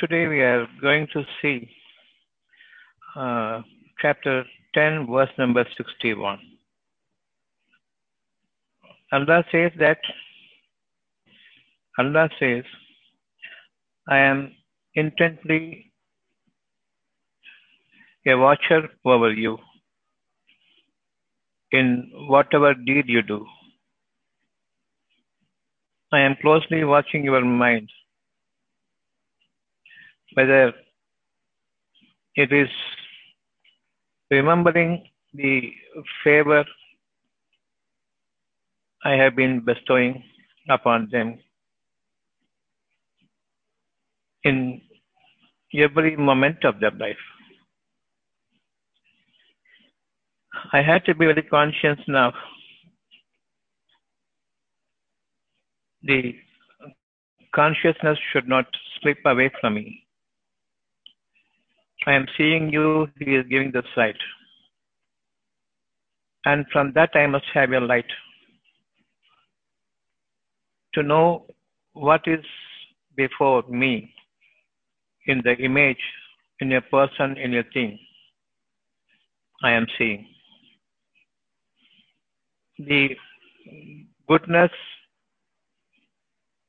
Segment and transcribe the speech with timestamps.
[0.00, 1.70] Today we are going to see
[3.16, 3.62] uh,
[4.02, 6.40] chapter 10, verse number 61.
[9.12, 9.98] Allah says that
[11.96, 12.64] Allah says,
[14.08, 14.52] I am
[14.96, 15.92] intently
[18.26, 19.58] a watcher over you
[21.70, 23.46] in whatever deed you do.
[26.12, 27.88] I am closely watching your mind,
[30.34, 30.72] whether
[32.34, 32.68] it is
[34.30, 35.72] remembering the
[36.22, 36.64] favor
[39.04, 40.22] I have been bestowing
[40.68, 41.38] upon them
[44.44, 44.80] in
[45.74, 47.24] every moment of their life.
[50.72, 52.32] I had to be very conscious now.
[56.02, 56.34] The
[57.54, 58.66] consciousness should not
[59.00, 60.03] slip away from me.
[62.06, 64.16] I am seeing you, he is giving the sight.
[66.44, 68.10] And from that I must have your light.
[70.94, 71.46] To know
[71.94, 72.44] what is
[73.16, 74.12] before me
[75.26, 76.02] in the image,
[76.60, 77.98] in a person, in a thing,
[79.62, 80.26] I am seeing.
[82.78, 83.16] The
[84.28, 84.70] goodness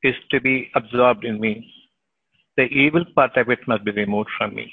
[0.01, 1.71] is to be absorbed in me.
[2.55, 4.71] The evil part of it must be removed from me.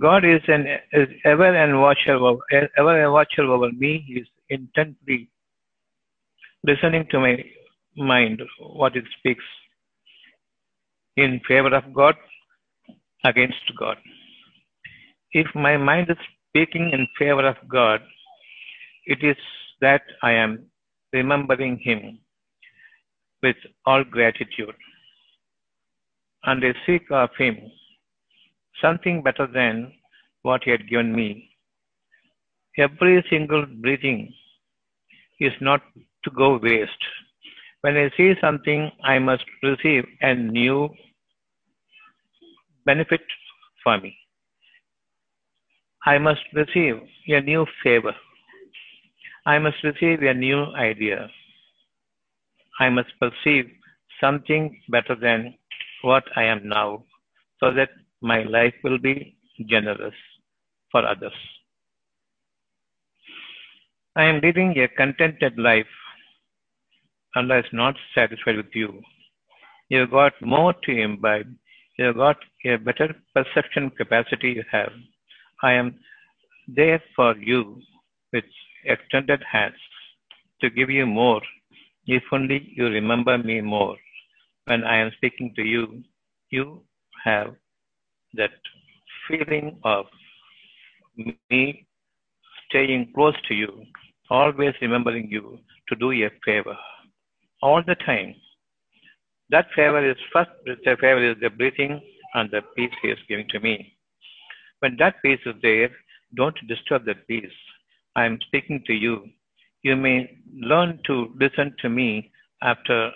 [0.00, 2.40] God is an is ever and watcher over,
[2.76, 4.04] ever a watcher over me.
[4.06, 5.28] He is intently
[6.62, 7.44] listening to my
[7.96, 9.44] mind, what it speaks
[11.16, 12.14] in favor of God,
[13.24, 13.96] against God.
[15.32, 16.16] If my mind is
[16.48, 18.00] speaking in favor of God,
[19.06, 19.36] it is
[19.80, 20.66] that I am
[21.12, 22.20] remembering Him
[23.42, 24.74] with all gratitude.
[26.44, 27.58] And I seek of Him
[28.80, 29.92] something better than
[30.42, 31.50] what He had given me.
[32.76, 34.32] Every single breathing
[35.40, 35.82] is not
[36.24, 37.04] to go waste.
[37.80, 40.88] When I see something, I must receive a new
[42.84, 43.20] benefit
[43.82, 44.16] for me.
[46.06, 46.96] I must receive
[47.28, 48.14] a new favor.
[49.46, 51.28] I must receive a new idea.
[52.80, 53.70] I must perceive
[54.20, 55.54] something better than
[56.02, 57.04] what I am now
[57.60, 59.36] so that my life will be
[59.66, 60.14] generous
[60.90, 61.32] for others.
[64.16, 65.86] I am leading a contented life.
[67.36, 69.00] Allah is not satisfied with you.
[69.88, 71.54] You got more to imbibe.
[71.98, 74.92] You got a better perception capacity you have.
[75.62, 75.98] I am
[76.66, 77.80] there for you
[78.32, 78.44] with
[78.84, 79.76] extended hands
[80.60, 81.40] to give you more
[82.06, 83.96] if only you remember me more.
[84.64, 86.02] When I am speaking to you,
[86.50, 86.82] you
[87.24, 87.54] have
[88.34, 88.50] that
[89.28, 90.06] feeling of
[91.50, 91.86] me
[92.68, 93.84] staying close to you,
[94.30, 95.58] always remembering you
[95.88, 96.76] to do a favor
[97.62, 98.34] all the time.
[99.50, 102.00] That favor is first, the favor is the breathing
[102.34, 103.96] and the peace he is giving to me.
[104.80, 105.90] When that peace is there,
[106.36, 107.50] don't disturb that peace.
[108.14, 109.24] I am speaking to you.
[109.82, 112.30] You may learn to listen to me
[112.62, 113.10] after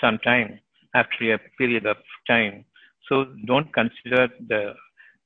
[0.00, 0.58] some time,
[0.94, 2.64] after a period of time.
[3.08, 4.74] So don't consider the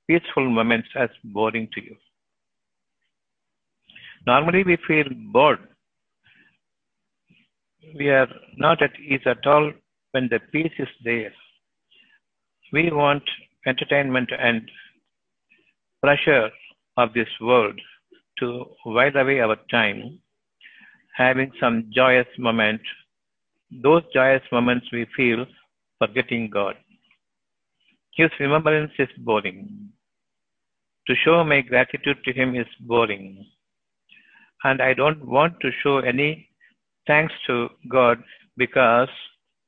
[0.09, 1.97] peaceful moments as boring to you.
[4.27, 5.61] Normally we feel bored.
[7.97, 9.73] We are not at ease at all
[10.11, 11.33] when the peace is there.
[12.73, 13.23] We want
[13.67, 14.69] entertainment and
[16.03, 16.51] pressure
[16.97, 17.81] of this world
[18.41, 20.19] to while away our time,
[21.17, 22.81] having some joyous moment.
[23.71, 25.47] Those joyous moments we feel
[25.99, 26.77] forgetting God.
[28.17, 29.91] His remembrance is boring.
[31.07, 33.47] To show my gratitude to Him is boring.
[34.65, 36.49] And I don't want to show any
[37.07, 38.23] thanks to God
[38.57, 39.11] because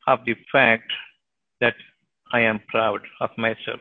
[0.06, 0.91] of the fact
[1.61, 1.75] that
[2.33, 3.81] I am proud of myself.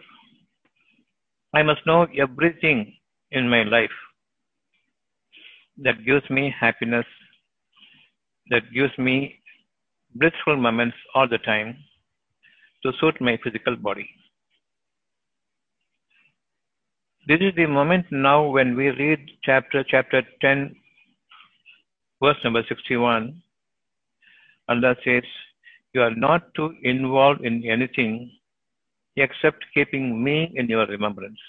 [1.53, 2.93] I must know everything
[3.31, 3.97] in my life
[5.77, 7.05] that gives me happiness,
[8.49, 9.39] that gives me
[10.15, 11.77] blissful moments all the time
[12.83, 14.09] to suit my physical body.
[17.27, 20.73] This is the moment now when we read chapter chapter 10
[22.23, 23.41] verse number 61
[24.69, 25.23] Allah says
[25.93, 28.31] you are not to involve in anything
[29.17, 31.41] except keeping me in your remembrance.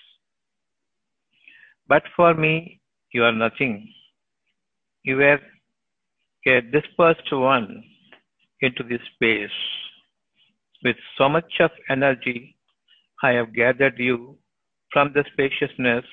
[1.86, 2.80] But for me,
[3.12, 3.88] you are nothing.
[5.04, 5.38] You were
[6.46, 7.84] a dispersed one
[8.62, 9.60] into this space.
[10.82, 12.56] with so much of energy,
[13.22, 14.38] I have gathered you
[14.93, 16.05] from the spaciousness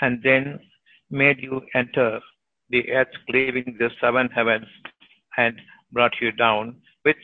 [0.00, 0.58] and then
[1.10, 2.20] made you enter
[2.70, 4.66] the earth, cleaving the seven heavens,
[5.36, 5.58] and
[5.92, 7.16] brought you down with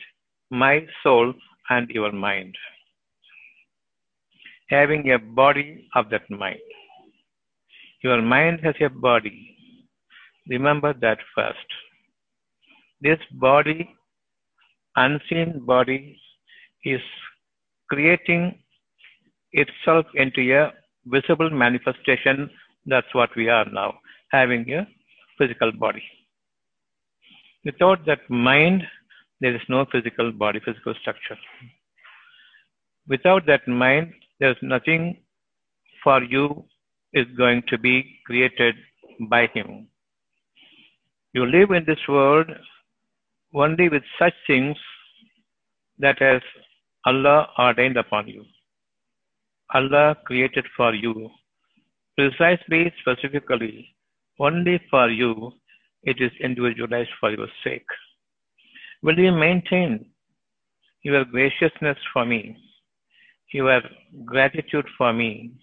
[0.49, 1.33] my soul
[1.69, 2.55] and your mind,
[4.69, 6.59] having a body of that mind.
[8.03, 9.57] Your mind has a body.
[10.47, 11.69] Remember that first.
[13.01, 13.89] This body,
[14.95, 16.19] unseen body,
[16.83, 17.01] is
[17.89, 18.59] creating
[19.51, 20.73] itself into a
[21.05, 22.49] visible manifestation.
[22.85, 23.99] That's what we are now,
[24.31, 24.87] having a
[25.37, 26.03] physical body.
[27.63, 28.83] Without that mind,
[29.41, 31.37] there is no physical body, physical structure.
[33.07, 35.17] Without that mind, there is nothing
[36.03, 36.65] for you
[37.13, 38.75] is going to be created
[39.29, 39.87] by Him.
[41.33, 42.49] You live in this world
[43.53, 44.77] only with such things
[45.99, 46.41] that as
[47.05, 48.43] Allah ordained upon you.
[49.73, 51.29] Allah created for you
[52.17, 53.95] precisely, specifically,
[54.39, 55.51] only for you
[56.03, 57.87] it is individualized for your sake.
[59.01, 60.05] Will you maintain
[61.03, 62.57] your graciousness for me,
[63.53, 63.81] your
[64.25, 65.53] gratitude for me,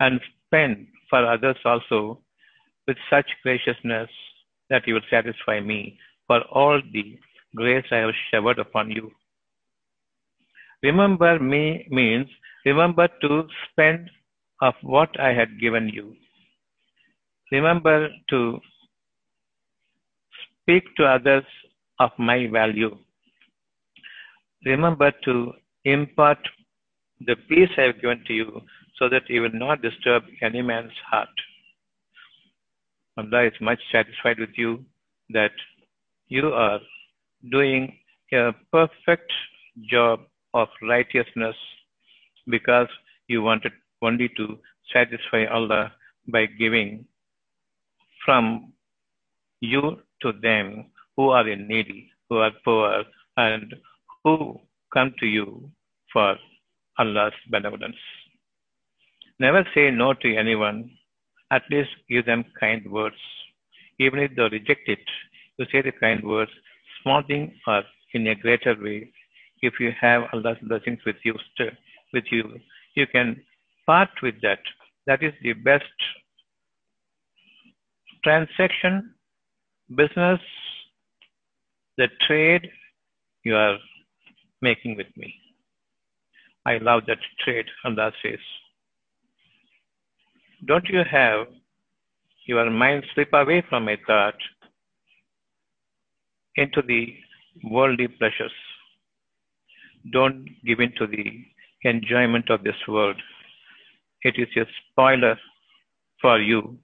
[0.00, 2.20] and spend for others also
[2.86, 4.08] with such graciousness
[4.70, 7.18] that you will satisfy me for all the
[7.54, 9.12] grace I have showered upon you?
[10.82, 12.28] Remember me means
[12.64, 14.10] remember to spend
[14.60, 16.14] of what I had given you.
[17.50, 18.60] Remember to
[20.62, 21.44] speak to others
[21.98, 22.96] of my value.
[24.64, 25.52] Remember to
[25.84, 26.38] impart
[27.20, 28.60] the peace I have given to you
[28.98, 31.28] so that you will not disturb any man's heart.
[33.18, 34.84] Allah is much satisfied with you
[35.30, 35.52] that
[36.28, 36.80] you are
[37.50, 37.96] doing
[38.32, 39.30] a perfect
[39.90, 40.20] job
[40.54, 41.56] of righteousness
[42.48, 42.88] because
[43.28, 43.72] you wanted
[44.02, 44.58] only to
[44.92, 45.92] satisfy Allah
[46.28, 47.06] by giving
[48.24, 48.72] from
[49.60, 53.04] you to them who are in needy, who are poor,
[53.36, 53.74] and
[54.24, 54.60] who
[54.92, 55.70] come to you
[56.12, 56.36] for
[56.98, 57.96] Allah's benevolence.
[59.38, 60.90] Never say no to anyone.
[61.50, 63.16] At least give them kind words.
[63.98, 65.00] Even if they reject it,
[65.58, 66.50] you say the kind words,
[67.02, 67.82] small thing or
[68.14, 69.12] in a greater way.
[69.62, 71.34] If you have Allah's blessings with you,
[72.12, 72.58] with you,
[72.94, 73.42] you can
[73.86, 74.58] part with that.
[75.06, 75.84] That is the best
[78.24, 79.14] transaction,
[79.94, 80.40] business,
[81.96, 82.70] the trade
[83.44, 83.76] you are
[84.60, 85.34] making with me.
[86.64, 88.38] I love that trade, Allah says.
[90.64, 91.48] Don't you have
[92.46, 94.38] your mind slip away from a thought
[96.56, 97.14] into the
[97.64, 98.52] worldly pleasures?
[100.10, 101.44] Don't give in to the
[101.84, 103.16] enjoyment of this world.
[104.22, 105.38] It is a spoiler
[106.20, 106.78] for you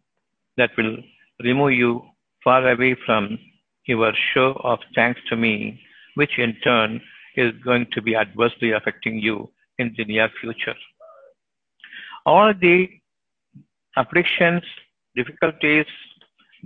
[0.57, 0.97] that will
[1.43, 2.03] remove you
[2.45, 3.39] far away from
[3.87, 5.81] your show of thanks to me,
[6.15, 7.01] which in turn
[7.37, 10.75] is going to be adversely affecting you in the near future.
[12.27, 12.89] All the
[13.97, 14.63] afflictions,
[15.17, 15.87] difficulties,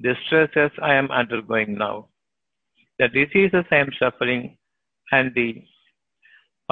[0.03, 2.09] distresses I am undergoing now,
[2.99, 4.57] the diseases I am suffering,
[5.13, 5.63] and the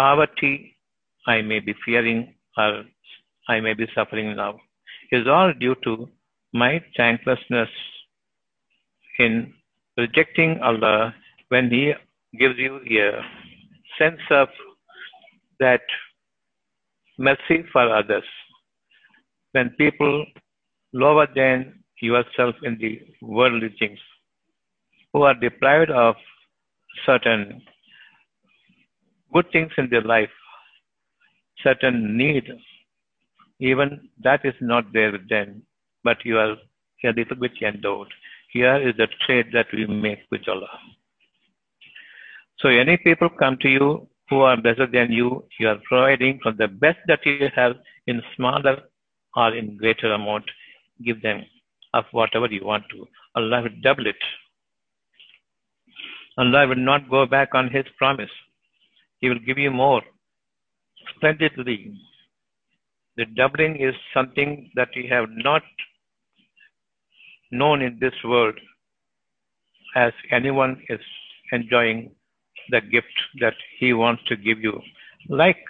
[0.00, 0.54] poverty
[1.26, 2.20] I may be fearing
[2.56, 2.84] or
[3.48, 4.52] I may be suffering now,
[5.12, 5.92] is all due to
[6.62, 7.68] my thanklessness
[9.18, 9.32] in
[10.02, 11.14] rejecting Allah
[11.48, 11.84] when He
[12.40, 12.74] gives you
[13.06, 13.08] a
[13.98, 14.48] sense of
[15.58, 15.82] that
[17.18, 18.28] mercy for others.
[19.52, 20.14] When people
[20.92, 21.58] lower than
[22.00, 23.98] yourself in the worldly things,
[25.12, 26.14] who are deprived of
[27.04, 27.60] certain
[29.32, 30.30] good things in their life,
[31.62, 32.44] certain need,
[33.60, 35.62] even that is not there with them,
[36.04, 36.56] but you are
[37.04, 38.08] a little bit endowed.
[38.52, 40.78] Here is the trade that we make with Allah.
[42.58, 46.56] So any people come to you who are better than you, you are providing from
[46.56, 48.78] the best that you have in smaller
[49.36, 50.44] or in greater amount.
[51.04, 51.44] Give them
[51.94, 53.06] of whatever you want to.
[53.34, 54.22] Allah will double it.
[56.38, 58.30] Allah will not go back on His promise.
[59.20, 60.02] He will give you more
[61.14, 61.94] splendidly.
[63.16, 65.62] The doubling is something that we have not
[67.50, 68.54] known in this world
[69.96, 71.00] as anyone is
[71.52, 72.12] enjoying
[72.70, 74.80] the gift that he wants to give you.
[75.28, 75.62] Like,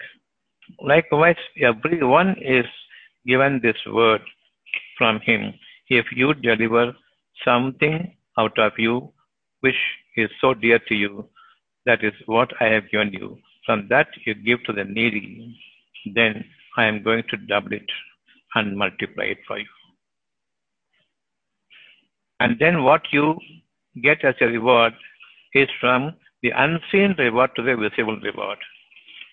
[0.81, 2.67] likewise, everyone is
[3.27, 4.21] given this word
[4.99, 5.55] from him.
[5.89, 6.93] If you deliver
[7.45, 9.13] something out of you
[9.61, 9.75] which
[10.17, 11.29] is so dear to you,
[11.87, 13.39] that is what I have given you.
[13.67, 15.57] from that you give to the needy,
[16.15, 16.45] then
[16.77, 17.91] I am going to double it
[18.55, 19.67] and multiply it for you.
[22.41, 23.39] And then what you
[24.03, 24.95] get as a reward
[25.55, 28.59] is from the unseen reward to the visible reward.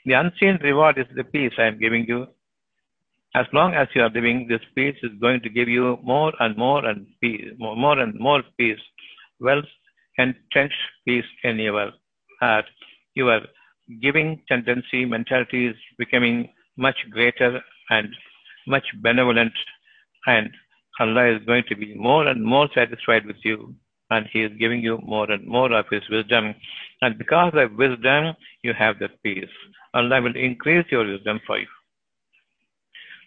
[0.05, 2.27] The unseen reward is the peace I am giving you.
[3.35, 6.57] As long as you are living, this peace is going to give you more and
[6.57, 8.79] more and peace, more, and more peace,
[9.39, 9.65] wealth,
[10.17, 10.75] and entrenched
[11.05, 11.91] peace in your
[12.39, 12.65] heart.
[13.15, 13.41] Your
[14.01, 18.09] giving tendency, mentality is becoming much greater and
[18.67, 19.53] much benevolent,
[20.25, 20.49] and
[20.99, 23.75] Allah is going to be more and more satisfied with you
[24.09, 26.55] and He is giving you more and more of His wisdom.
[27.01, 29.49] And because of wisdom, you have that peace.
[29.93, 31.67] Allah will increase your wisdom for you.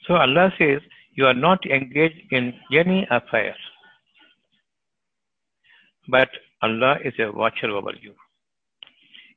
[0.06, 0.80] So Allah says,
[1.14, 3.54] you are not engaged in any affair.
[6.08, 6.28] But
[6.62, 8.14] Allah is a watcher over you.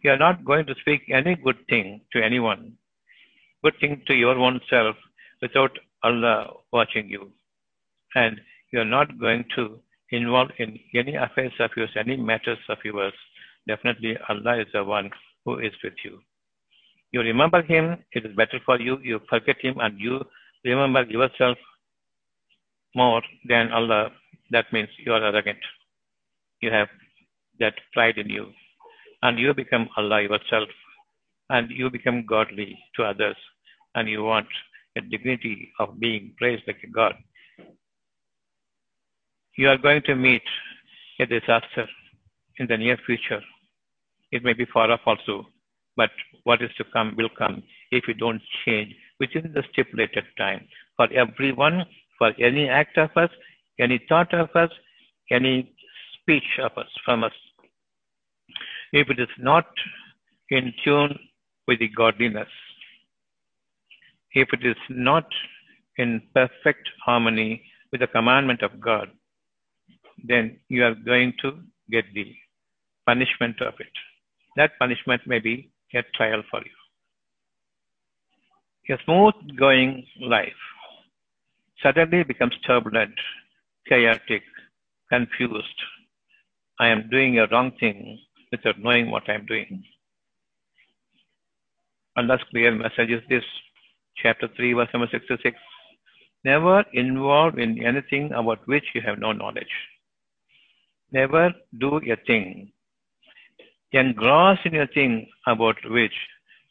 [0.04, 2.74] You are not going to speak any good thing to anyone,
[3.64, 4.96] good thing to your own self
[5.42, 5.72] without
[6.04, 7.32] Allah watching you.
[8.16, 8.40] And
[8.72, 9.80] you are not going to
[10.12, 13.14] involve in any affairs of yours, any matters of yours,
[13.68, 15.10] definitely Allah is the one
[15.46, 16.20] who is with you.
[17.12, 18.98] You remember Him, it is better for you.
[19.02, 20.22] You forget Him and you
[20.66, 21.58] remember yourself
[22.96, 24.10] more than Allah.
[24.52, 25.60] That means you are arrogant.
[26.62, 26.88] You have
[27.60, 28.48] that pride in you.
[29.24, 30.70] And you become Allah yourself.
[31.50, 33.36] And you become godly to others.
[33.96, 34.48] And you want
[34.96, 37.15] a dignity of being praised like a God
[39.56, 40.42] you are going to meet
[41.20, 41.88] a disaster
[42.58, 43.42] in the near future.
[44.32, 45.48] It may be far off also,
[45.96, 46.10] but
[46.44, 47.62] what is to come will come
[47.92, 50.68] if you don't change within the stipulated time.
[50.98, 51.86] For everyone,
[52.18, 53.30] for any act of us,
[53.80, 54.72] any thought of us,
[55.32, 55.72] any
[56.20, 57.34] speech of us from us.
[58.94, 59.66] If it is not
[60.52, 61.18] in tune
[61.68, 62.48] with the godliness,
[64.34, 65.26] if it is not
[65.98, 69.10] in perfect harmony with the commandment of God,
[70.24, 71.60] then you are going to
[71.90, 72.36] get the
[73.08, 73.92] punishment of it.
[74.58, 76.78] That punishment may be a trial for you.
[78.96, 80.62] A smooth going life
[81.82, 83.16] suddenly becomes turbulent,
[83.90, 84.44] chaotic,
[85.10, 85.80] confused.
[86.80, 88.20] I am doing a wrong thing
[88.54, 89.84] without knowing what I am doing.
[92.16, 93.44] Allah's clear message is this,
[94.22, 95.58] chapter 3, verse number 66.
[96.46, 99.76] Never involved in anything about which you have no knowledge.
[101.12, 102.72] Never do a thing.
[103.94, 106.18] Engross in a thing about which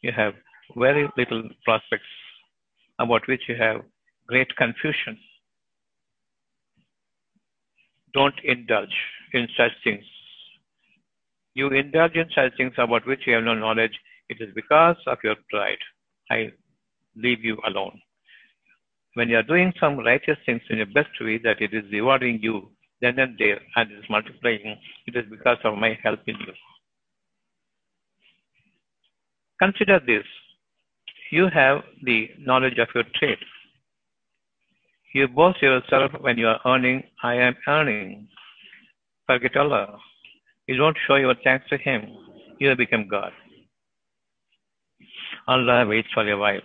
[0.01, 0.33] you have
[0.75, 2.13] very little prospects,
[2.99, 3.81] about which you have
[4.27, 5.17] great confusion.
[8.13, 8.97] Don't indulge
[9.33, 10.05] in such things.
[11.55, 13.93] You indulge in such things about which you have no knowledge.
[14.29, 15.77] It is because of your pride.
[16.31, 16.51] I
[17.15, 17.99] leave you alone.
[19.13, 22.39] When you are doing some righteous things in your best way, that it is rewarding
[22.41, 24.77] you then and there, and it is multiplying.
[25.05, 26.53] It is because of my help in you.
[29.59, 30.23] Consider this.
[31.29, 33.37] You have the knowledge of your trade.
[35.13, 38.27] You boast yourself when you are earning, I am earning.
[39.27, 39.99] Forget Allah.
[40.67, 42.07] You don't show your thanks to Him.
[42.59, 43.31] You have become God.
[45.47, 46.61] Allah waits for a while.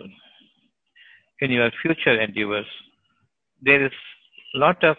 [1.41, 2.65] In your future endeavors,
[3.61, 3.91] there is
[4.55, 4.97] lot of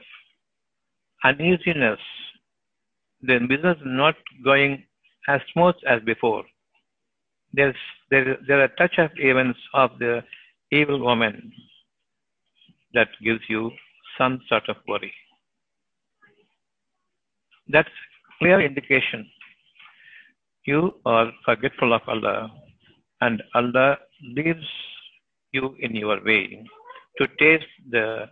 [1.25, 1.99] uneasiness,
[3.23, 4.15] the business is not
[4.45, 4.85] going
[5.29, 6.45] as smooth as before.
[7.53, 7.75] There's
[8.11, 10.23] there, there are touch of events of the
[10.71, 11.53] evil woman
[12.95, 13.71] that gives you
[14.17, 15.13] some sort of worry.
[17.69, 17.89] That's
[18.41, 19.29] clear indication.
[20.67, 22.51] You are forgetful of Allah
[23.21, 24.67] and Allah leaves
[25.53, 26.65] you in your way
[27.19, 28.27] to taste the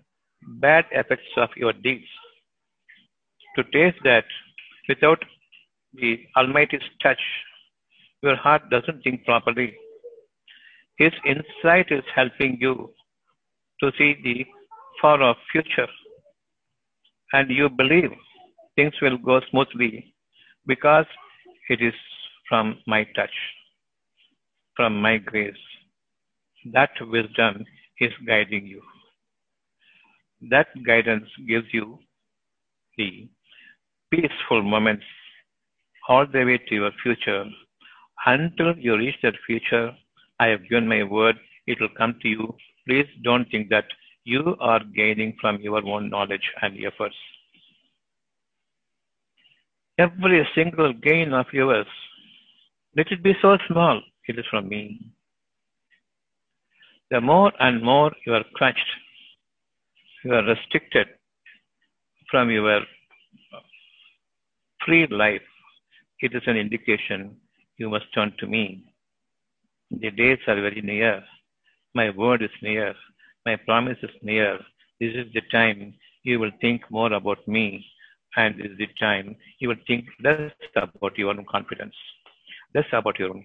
[0.61, 2.07] bad effects of your deeds
[3.59, 4.25] to taste that
[4.89, 5.23] without
[5.95, 7.21] the Almighty's touch,
[8.23, 9.75] your heart doesn't think properly.
[10.97, 12.93] His insight is helping you
[13.81, 14.47] to see the
[15.01, 15.89] far off future.
[17.33, 18.13] And you believe
[18.79, 20.15] things will go smoothly
[20.65, 21.07] because
[21.69, 21.95] it is
[22.49, 23.37] from my touch,
[24.77, 25.65] from my grace.
[26.73, 27.65] That wisdom
[27.99, 28.83] is guiding you.
[30.51, 31.99] That guidance gives you
[32.97, 33.29] the
[34.13, 35.05] peaceful moments
[36.09, 37.47] all the way to your future.
[38.27, 39.91] Until you reach that future,
[40.39, 42.55] I have given my word, it will come to you.
[42.87, 43.87] Please don't think that
[44.23, 47.17] you are gaining from your own knowledge and efforts.
[49.99, 51.87] Every single gain of yours,
[52.97, 55.01] let it be so small, it is from me.
[57.11, 58.91] The more and more you are crushed,
[60.25, 61.09] you are restricted
[62.31, 62.83] from your
[64.85, 65.43] free life,
[66.21, 67.37] it is an indication
[67.77, 68.85] you must turn to me.
[69.91, 71.25] The days are very near.
[71.95, 72.95] My word is near.
[73.47, 74.59] My promise is near.
[75.01, 77.85] This is the time you will think more about me,
[78.37, 81.95] and is the time you will think less about your own confidence,
[82.75, 83.45] less about your own,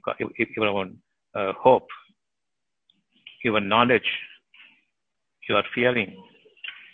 [0.56, 0.98] your own
[1.36, 1.88] uh, hope,
[3.44, 4.10] your knowledge,
[5.50, 6.16] your feeling.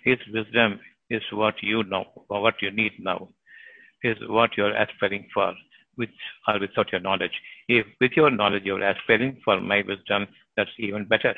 [0.03, 0.79] His wisdom
[1.09, 3.29] is what you know, or what you need now,
[4.03, 5.53] is what you are aspiring for
[5.97, 6.09] with
[6.47, 7.33] or without your knowledge.
[7.67, 11.35] If with your knowledge you are aspiring for my wisdom, that's even better.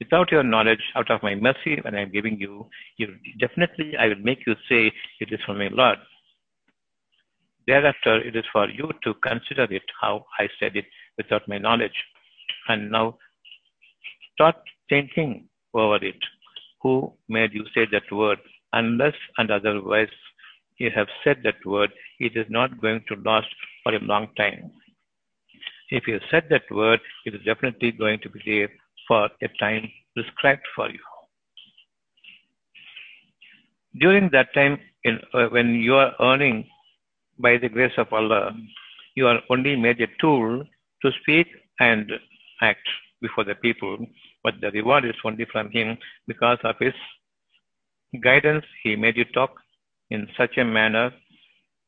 [0.00, 2.66] Without your knowledge, out of my mercy, when I am giving you,
[2.96, 4.90] you definitely I will make you say
[5.20, 5.98] it is from my Lord.
[7.66, 10.86] Thereafter, it is for you to consider it how I said it
[11.18, 11.98] without my knowledge.
[12.68, 13.18] And now
[14.32, 14.56] start
[14.88, 16.16] thinking over it.
[16.82, 18.38] Who made you say that word?
[18.72, 20.08] Unless and otherwise
[20.78, 23.48] you have said that word, it is not going to last
[23.82, 24.72] for a long time.
[25.90, 28.68] If you said that word, it is definitely going to be there
[29.10, 31.00] for a time prescribed for you.
[34.00, 36.64] During that time, in, uh, when you are earning
[37.40, 38.52] by the grace of Allah,
[39.16, 40.62] you are only made a tool
[41.02, 41.48] to speak
[41.80, 42.12] and
[42.62, 42.86] act
[43.20, 43.98] before the people,
[44.44, 45.98] but the reward is only from Him
[46.28, 46.94] because of His
[48.22, 48.64] guidance.
[48.84, 49.50] He made you talk
[50.10, 51.10] in such a manner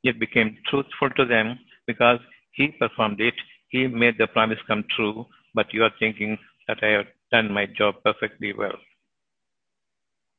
[0.02, 2.18] it became truthful to them because
[2.52, 3.34] he performed it.
[3.68, 6.38] He made the promise come true, but you are thinking
[6.68, 8.76] that I have done my job perfectly well.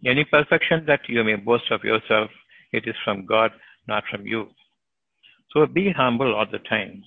[0.05, 2.29] Any perfection that you may boast of yourself,
[2.71, 3.51] it is from God,
[3.87, 4.47] not from you.
[5.51, 7.03] So be humble all the time.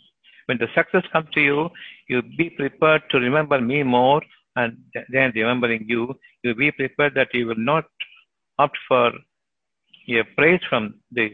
[0.46, 1.68] When the success comes to you,
[2.08, 4.22] you be prepared to remember me more
[4.54, 4.78] and
[5.12, 7.84] then remembering you, you be prepared that you will not
[8.58, 9.12] opt for
[10.08, 11.30] a praise from the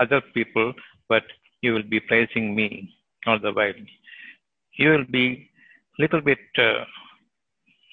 [0.00, 0.72] other people,
[1.08, 1.24] but
[1.60, 2.94] you will be praising me
[3.26, 3.72] all the while.
[4.78, 5.50] You will be
[5.98, 6.84] little bit uh,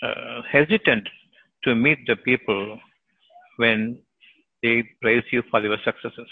[0.01, 1.07] Uh, hesitant
[1.63, 2.79] to meet the people
[3.57, 3.99] when
[4.63, 6.27] they praise you for your successes.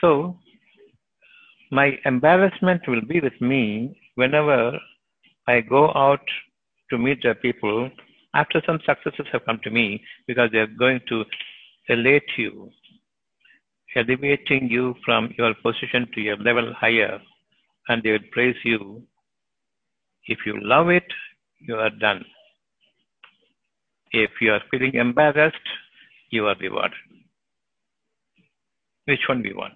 [0.00, 0.38] So,
[1.70, 4.78] my embarrassment will be with me whenever
[5.46, 6.24] I go out
[6.90, 7.90] to meet the people
[8.34, 11.24] after some successes have come to me because they are going to
[11.88, 12.70] elate you,
[13.94, 17.20] elevating you from your position to a level higher,
[17.88, 19.02] and they will praise you
[20.28, 21.06] if you love it,
[21.58, 22.24] you are done.
[24.12, 25.68] If you are feeling embarrassed,
[26.30, 26.98] you are rewarded.
[29.06, 29.74] Which one we want?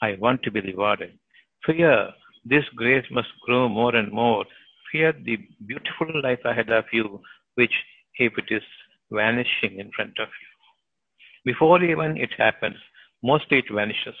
[0.00, 1.18] I want to be rewarded.
[1.66, 2.10] Fear
[2.44, 4.44] this grace must grow more and more.
[4.90, 7.20] Fear the beautiful life ahead of you,
[7.54, 7.72] which
[8.18, 8.62] if it is
[9.10, 11.52] vanishing in front of you.
[11.52, 12.76] Before even it happens,
[13.22, 14.14] mostly it vanishes.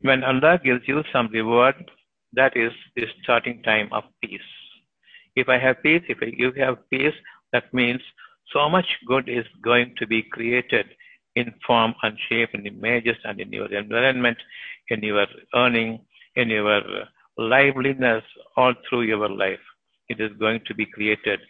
[0.00, 1.90] When Allah gives you some reward,
[2.34, 4.40] that is the starting time of peace.
[5.36, 7.14] If I have peace, if you have peace,
[7.52, 8.00] that means
[8.52, 10.86] so much good is going to be created
[11.36, 14.38] in form and shape and images and in your environment,
[14.88, 16.00] in your earning,
[16.36, 16.82] in your
[17.38, 18.24] liveliness,
[18.56, 19.60] all through your life.
[20.08, 21.40] It is going to be created.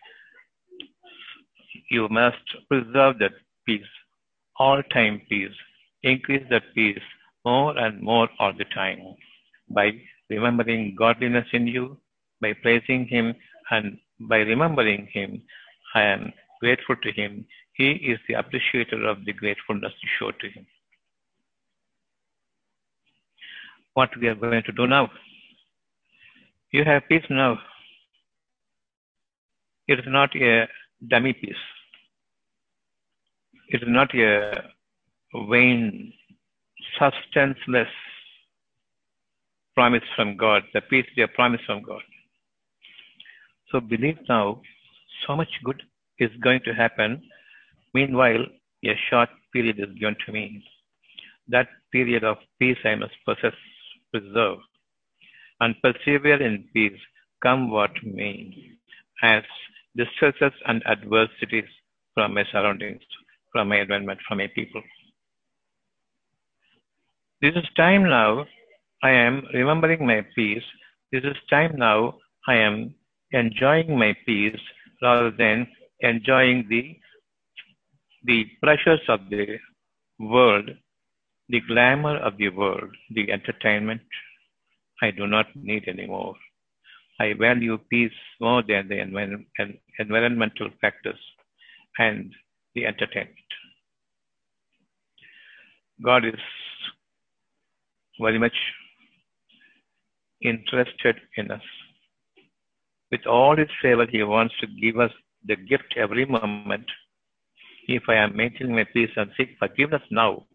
[1.90, 3.32] You must preserve that
[3.66, 3.92] peace,
[4.58, 5.56] all time peace.
[6.02, 7.00] Increase that peace
[7.44, 8.98] more and more all the time
[9.70, 9.92] by
[10.30, 11.98] remembering godliness in you,
[12.40, 13.34] by praising Him,
[13.70, 15.42] and by remembering Him,
[15.94, 17.46] I am grateful to Him.
[17.74, 20.66] He is the appreciator of the gratefulness you show to Him.
[23.94, 25.10] What we are going to do now?
[26.72, 27.58] You have peace now.
[29.88, 30.68] It is not a
[31.08, 31.54] dummy peace.
[33.68, 34.62] It is not a
[35.48, 36.12] vain,
[36.98, 37.88] substanceless
[39.80, 42.02] promise from God, the peace they are promised from God.
[43.70, 44.60] So believe now,
[45.26, 45.82] so much good
[46.18, 47.22] is going to happen.
[47.94, 48.44] Meanwhile,
[48.84, 50.62] a short period is given to me.
[51.48, 53.56] That period of peace I must possess,
[54.12, 54.58] preserve,
[55.60, 57.00] and persevere in peace,
[57.42, 58.52] come what may,
[59.22, 59.44] as
[59.96, 61.70] distresses and adversities
[62.12, 63.00] from my surroundings,
[63.50, 64.82] from my environment, from my people.
[67.40, 68.44] This is time now
[69.02, 70.62] I am remembering my peace.
[71.10, 72.94] This is time now I am
[73.32, 74.60] enjoying my peace
[75.00, 75.66] rather than
[76.00, 76.96] enjoying the,
[78.24, 79.58] the pleasures of the
[80.18, 80.70] world,
[81.48, 84.02] the glamour of the world, the entertainment,
[85.02, 86.34] I do not need anymore.
[87.18, 88.98] I value peace more than the
[89.98, 91.18] environmental factors
[91.98, 92.32] and
[92.74, 93.36] the entertainment.
[96.02, 96.40] God is
[98.20, 98.56] very much
[100.42, 101.62] interested in us.
[103.10, 105.12] With all His favor, He wants to give us
[105.46, 106.86] the gift every moment.
[107.86, 110.46] If I am maintaining my peace and seek forgiveness now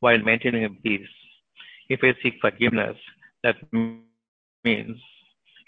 [0.00, 1.08] while maintaining peace,
[1.88, 2.96] if I seek forgiveness,
[3.42, 4.96] that means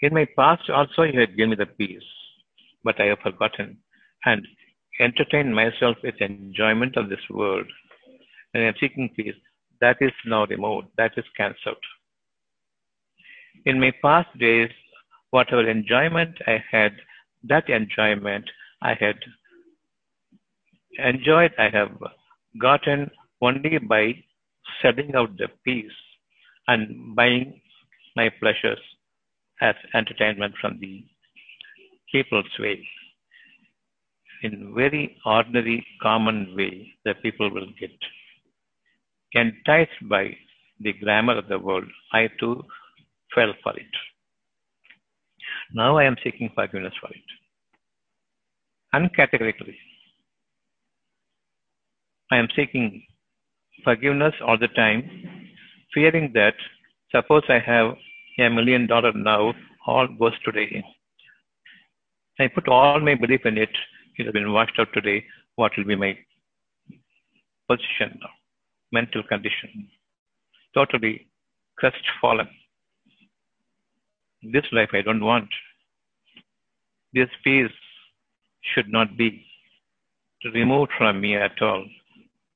[0.01, 2.03] in my past also you had given me the peace,
[2.83, 3.77] but I have forgotten
[4.25, 4.47] and
[4.99, 7.67] entertained myself with enjoyment of this world.
[8.53, 9.35] And I am seeking peace.
[9.79, 10.87] That is now removed.
[10.97, 11.77] That is cancelled.
[13.65, 14.71] In my past days,
[15.29, 16.93] whatever enjoyment I had,
[17.43, 18.45] that enjoyment
[18.81, 19.17] I had
[20.97, 21.91] enjoyed, I have
[22.59, 24.23] gotten only by
[24.81, 25.91] setting out the peace
[26.67, 27.61] and buying
[28.15, 28.79] my pleasures
[29.61, 31.03] as entertainment from the
[32.11, 32.85] people's way.
[34.43, 37.91] In very ordinary, common way the people will get.
[39.33, 40.35] Enticed by
[40.79, 42.63] the glamour of the world, I too
[43.33, 43.93] fell for it.
[45.73, 47.27] Now I am seeking forgiveness for it.
[48.93, 49.75] Uncategorically.
[52.31, 53.03] I am seeking
[53.83, 55.03] forgiveness all the time,
[55.93, 56.55] fearing that
[57.11, 57.95] suppose I have
[58.39, 59.53] a million dollar now,
[59.85, 60.83] all goes today.
[62.39, 63.69] I put all my belief in it.
[64.17, 65.23] It has been washed out today.
[65.55, 66.17] What will be my
[67.69, 68.29] position now?
[68.91, 69.89] Mental condition.
[70.73, 71.27] Totally
[71.77, 72.47] crestfallen.
[74.43, 75.49] This life I don't want.
[77.13, 77.71] This peace
[78.73, 79.45] should not be
[80.53, 81.85] removed from me at all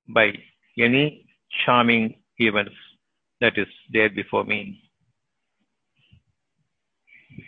[0.10, 0.34] by
[0.78, 1.26] any
[1.65, 2.76] charming events
[3.41, 4.82] that is there before me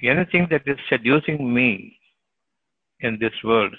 [0.04, 1.98] anything that is seducing me
[3.02, 3.76] in this world,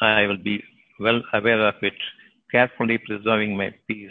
[0.00, 0.62] I will be
[1.00, 1.94] well aware of it,
[2.50, 4.10] carefully preserving my peace.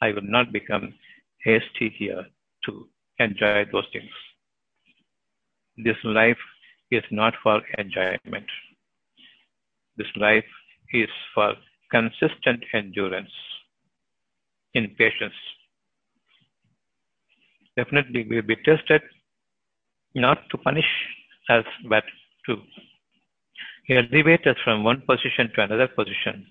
[0.00, 0.94] I will not become
[1.42, 2.26] hasty here
[2.66, 2.88] to
[3.18, 4.10] enjoy those things.
[5.76, 6.38] This life
[6.90, 8.46] is not for enjoyment.
[9.96, 10.44] This life
[10.92, 11.54] is for
[11.90, 13.30] consistent endurance
[14.74, 15.34] in patience.
[17.76, 19.02] Definitely we will be tested
[20.14, 20.84] not to punish
[21.48, 22.04] us, but
[22.46, 22.56] to
[23.90, 26.46] elevate us from one position to another position.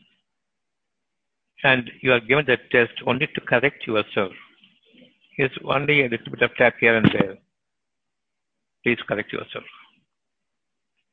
[1.64, 4.34] And you are given that test only to correct yourself.
[5.38, 7.38] It's only a little bit of tap here and there.
[8.84, 9.64] Please correct yourself.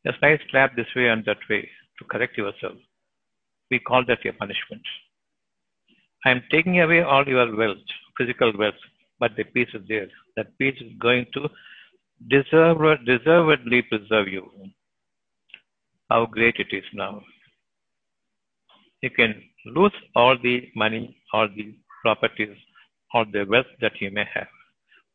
[0.06, 2.76] A slight slap this way and that way to correct yourself.
[3.70, 4.82] We call that a punishment.
[6.24, 7.78] I am taking away all your wealth,
[8.18, 8.82] physical wealth,
[9.18, 10.08] but the peace is there.
[10.36, 11.48] That peace is going to
[12.28, 14.50] deserved, deservedly preserve you.
[16.10, 17.22] How great it is now.
[19.00, 22.56] You can lose all the money, all the properties,
[23.14, 24.48] all the wealth that you may have,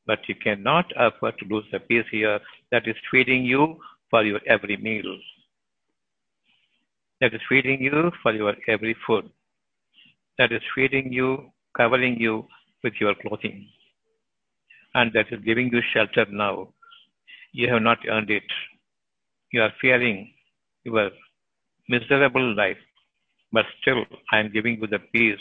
[0.08, 2.40] but you cannot afford to lose the peace here
[2.72, 5.18] that is feeding you for your every meal,
[7.22, 9.30] that is feeding you for your every food,
[10.38, 12.46] that is feeding you, covering you
[12.84, 13.68] with your clothing,
[14.94, 16.70] and that is giving you shelter now.
[17.52, 18.44] You have not earned it.
[19.52, 20.32] You are fearing
[20.84, 21.10] your
[21.90, 22.78] miserable life,
[23.52, 25.40] but still I am giving you the peace.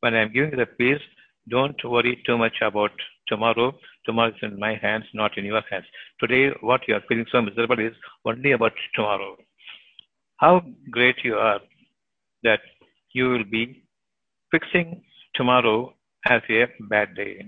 [0.00, 1.02] When I am giving you the peace,
[1.48, 2.92] don't worry too much about
[3.28, 3.74] tomorrow.
[4.04, 5.86] Tomorrow is in my hands, not in your hands.
[6.20, 9.36] Today, what you are feeling so miserable is only about tomorrow.
[10.38, 11.60] How great you are
[12.42, 12.60] that
[13.12, 13.82] you will be
[14.50, 15.02] fixing
[15.34, 15.94] tomorrow
[16.26, 17.46] as a bad day.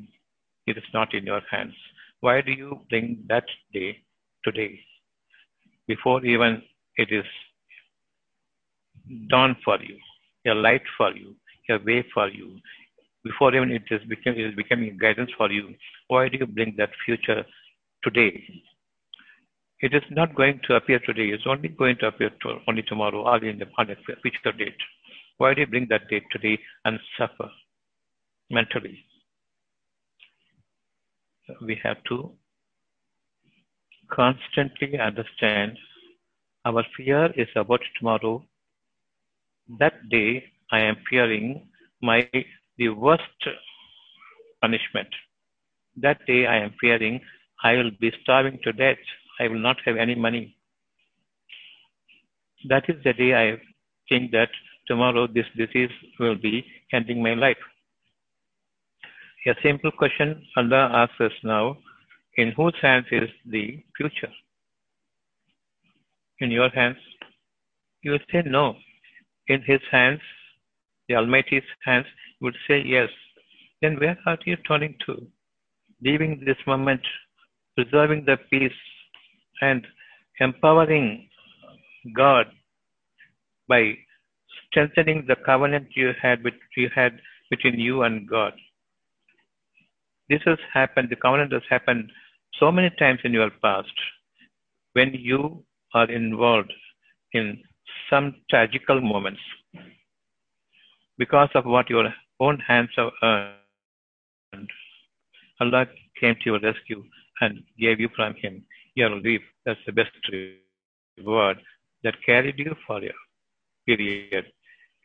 [0.66, 1.74] It is not in your hands.
[2.20, 3.98] Why do you bring that day
[4.44, 4.80] today
[5.86, 6.62] before even
[6.96, 7.24] it is
[9.28, 9.96] dawn for you,
[10.50, 11.34] a light for you,
[11.70, 12.58] a way for you,
[13.24, 14.00] before even it is,
[14.56, 15.74] becoming guidance for you?
[16.08, 17.44] Why do you bring that future
[18.02, 18.42] today?
[19.80, 21.28] It is not going to appear today.
[21.28, 24.80] It's only going to appear to, only tomorrow or in the on a future date.
[25.38, 27.48] Why do you bring that date today and suffer
[28.50, 29.04] mentally?
[31.60, 32.30] we have to
[34.10, 35.78] constantly understand
[36.64, 38.44] our fear is about tomorrow.
[39.78, 41.68] That day I am fearing
[42.02, 42.28] my
[42.80, 43.40] the worst
[44.62, 45.08] punishment.
[45.96, 47.20] That day I am fearing
[47.62, 49.02] I will be starving to death.
[49.38, 50.56] I will not have any money.
[52.68, 53.60] That is the day I
[54.08, 54.48] think that
[54.88, 57.62] tomorrow this disease will be ending my life.
[59.46, 61.76] A simple question Allah asks us now
[62.36, 63.64] In whose hands is the
[63.96, 64.32] future?
[66.38, 66.98] In your hands?
[68.02, 68.76] You say no.
[69.48, 70.20] In his hands,
[71.10, 72.06] the Almighty's hands,
[72.40, 73.08] would say yes.
[73.82, 75.26] Then where are you turning to?
[76.00, 77.00] Leaving this moment,
[77.76, 78.80] preserving the peace
[79.60, 79.84] and
[80.38, 81.28] empowering
[82.14, 82.46] God
[83.68, 83.94] by
[84.66, 86.44] strengthening the covenant you had,
[86.76, 87.18] you had
[87.50, 88.52] between you and God.
[90.28, 92.12] This has happened, the covenant has happened
[92.60, 93.92] so many times in your past
[94.92, 96.72] when you are involved
[97.32, 97.60] in
[98.08, 99.40] some tragical moments
[101.20, 102.06] because of what your
[102.40, 104.70] own hands have earned.
[105.60, 105.86] Allah
[106.18, 107.02] came to your rescue
[107.42, 109.42] and gave you from Him your relief.
[109.66, 110.12] That's the best
[111.18, 111.58] reward
[112.04, 113.18] that carried you for your
[113.86, 114.46] period,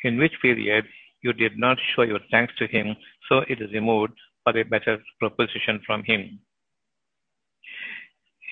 [0.04, 0.86] in which period
[1.22, 2.96] you did not show your thanks to Him,
[3.28, 6.40] so it is removed for a better proposition from Him.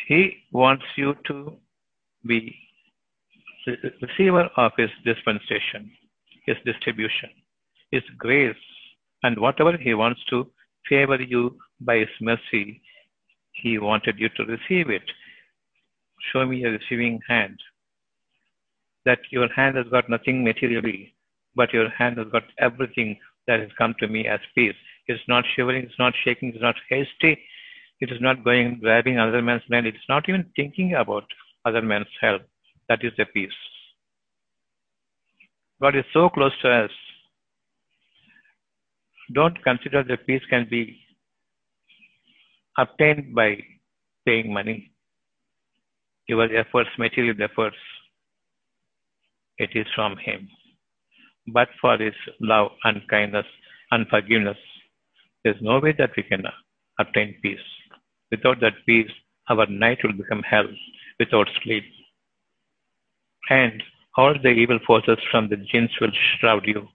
[0.10, 0.22] He
[0.52, 1.56] wants you to
[2.28, 2.54] be
[3.66, 5.92] the receiver of His dispensation,
[6.46, 7.30] His distribution,
[7.94, 8.66] His grace,
[9.22, 10.38] and whatever He wants to
[10.90, 12.82] favor you by His mercy,
[13.62, 15.08] He wanted you to receive it.
[16.32, 17.60] Show me a receiving hand.
[19.06, 21.14] That your hand has got nothing materially,
[21.56, 24.80] but your hand has got everything that has come to me as peace.
[25.08, 27.38] It's not shivering, it's not shaking, it's not hasty.
[28.00, 29.86] It is not going grabbing other man's land.
[29.86, 31.26] It's not even thinking about
[31.64, 32.42] other man's help.
[32.90, 33.60] That is the peace.
[35.82, 36.92] God is so close to us.
[39.32, 41.00] Don't consider the peace can be
[42.78, 43.58] obtained by
[44.26, 44.92] paying money.
[46.28, 47.78] Your efforts, material efforts,
[49.58, 50.50] it is from Him.
[51.48, 53.46] But for His love and kindness
[53.92, 54.58] and forgiveness,
[55.44, 56.44] there's no way that we can
[57.00, 57.60] obtain peace.
[58.32, 59.12] Without that peace,
[59.50, 60.68] our night will become hell
[61.20, 61.84] without sleep.
[63.50, 63.84] And
[64.18, 66.88] all the evil forces from the jinns will shroud you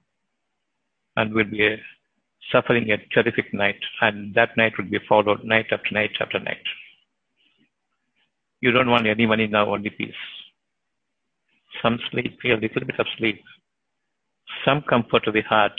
[1.16, 1.76] and will be a,
[2.52, 3.80] suffering a terrific night.
[4.00, 6.64] And that night will be followed night after night after night.
[8.60, 10.22] You don't want any money now, only peace.
[11.82, 13.40] Some sleep, a little bit of sleep.
[14.64, 15.78] Some comfort to the heart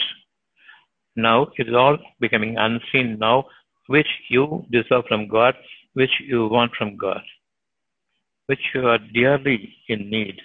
[1.16, 3.46] now it is all becoming unseen now,
[3.88, 5.54] which you deserve from God,
[5.94, 7.22] which you want from God,
[8.46, 10.40] which you are dearly in need.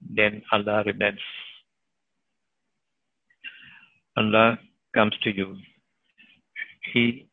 [0.00, 1.22] Then Allah relents.
[4.16, 4.58] Allah
[4.94, 5.56] comes to you.
[6.92, 7.28] He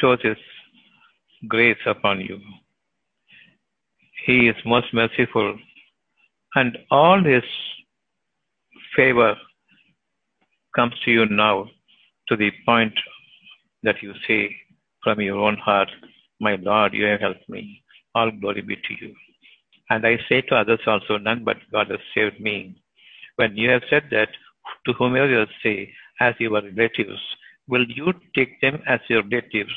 [0.00, 0.36] shows His
[1.48, 2.38] grace upon you.
[4.26, 5.58] He is most merciful,
[6.54, 7.42] and all His
[8.96, 9.34] favor
[10.76, 11.68] comes to you now
[12.28, 12.94] to the point
[13.82, 14.54] that you say
[15.02, 15.88] from your own heart,
[16.40, 17.82] My Lord, you have helped me.
[18.14, 19.14] All glory be to you.
[19.90, 22.76] And I say to others also, None but God has saved me.
[23.36, 24.28] When you have said that
[24.86, 25.92] to whomever you say,
[26.26, 27.20] as your relatives,
[27.68, 29.76] will you take them as your relatives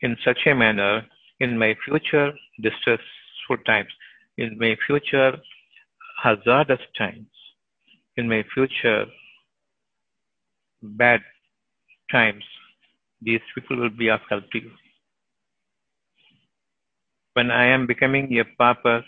[0.00, 0.92] in such a manner?
[1.40, 2.30] In my future
[2.60, 3.92] distressful times,
[4.38, 5.32] in my future
[6.22, 7.26] hazardous times,
[8.16, 9.06] in my future
[10.82, 11.20] bad
[12.10, 12.44] times,
[13.20, 14.70] these people will be of help to you.
[17.34, 19.04] When I am becoming a pauper,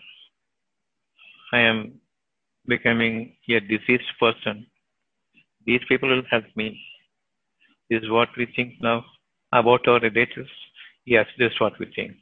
[1.52, 2.00] I am
[2.66, 4.66] becoming a diseased person,
[5.66, 6.80] these people will help me.
[7.90, 9.04] This is what we think now
[9.52, 10.50] about our relatives.
[11.06, 12.12] Yes, this is what we think.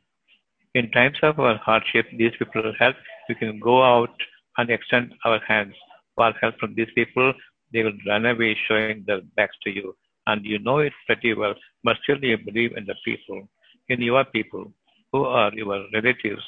[0.74, 2.96] In times of our hardship, these people will help.
[3.28, 4.14] We can go out
[4.58, 5.74] and extend our hands
[6.16, 7.32] for help from these people
[7.72, 9.96] they will run away showing their backs to you.
[10.26, 13.48] And you know it pretty well, but still you believe in the people,
[13.88, 14.72] in your people,
[15.10, 16.42] who are your relatives,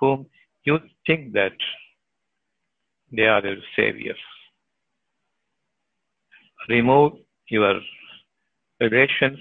[0.00, 0.26] whom
[0.64, 1.52] you think that
[3.12, 4.18] they are your saviors.
[6.68, 7.12] Remove
[7.48, 7.80] your
[8.80, 9.38] relations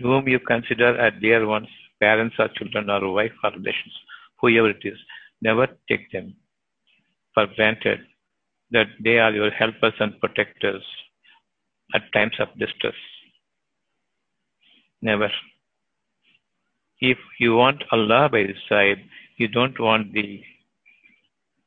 [0.00, 1.68] whom you consider as dear ones,
[2.00, 3.94] parents or children or wife or relations,
[4.40, 4.98] whoever it is.
[5.40, 6.34] Never take them
[7.34, 8.00] for granted
[8.70, 10.82] that they are your helpers and protectors
[11.94, 12.94] at times of distress.
[15.02, 15.30] Never.
[17.00, 19.02] If you want Allah by your side,
[19.36, 20.42] you don't want the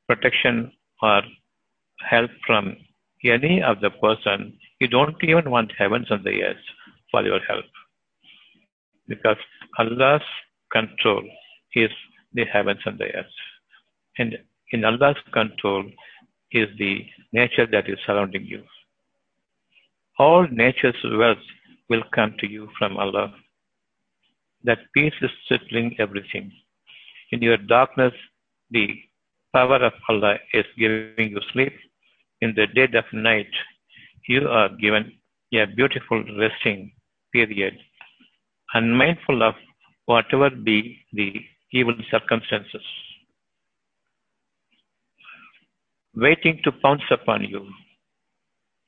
[0.08, 1.22] protection or
[2.10, 2.76] help from
[3.26, 4.58] any of the person.
[4.80, 6.66] You don't even want heavens and the earth
[7.12, 7.66] for your help.
[9.08, 9.38] Because
[9.78, 10.22] Allah's
[10.72, 11.24] control
[11.76, 11.90] is
[12.34, 13.26] the heavens and the earth.
[14.18, 14.38] And
[14.72, 15.86] in Allah's control,
[16.52, 18.64] is the nature that is surrounding you.
[20.18, 21.38] All nature's wealth
[21.90, 23.34] will come to you from Allah.
[24.68, 26.52] that peace is settling everything.
[27.32, 28.14] In your darkness,
[28.72, 28.88] the
[29.54, 31.72] power of Allah is giving you sleep.
[32.42, 33.52] In the dead of night,
[34.28, 35.12] you are given
[35.54, 36.92] a beautiful resting
[37.34, 37.78] period,
[38.74, 39.56] unmindful of
[40.06, 41.34] whatever be the
[41.74, 42.82] evil circumstances,
[46.16, 47.68] waiting to pounce upon you,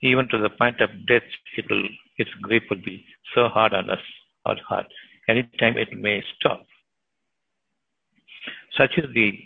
[0.01, 1.23] even to the point of death,
[1.57, 1.83] it will,
[2.17, 3.99] its grip will be so hard on us
[4.67, 4.85] hard.
[5.29, 6.65] Anytime it may stop.
[8.77, 9.37] Such is the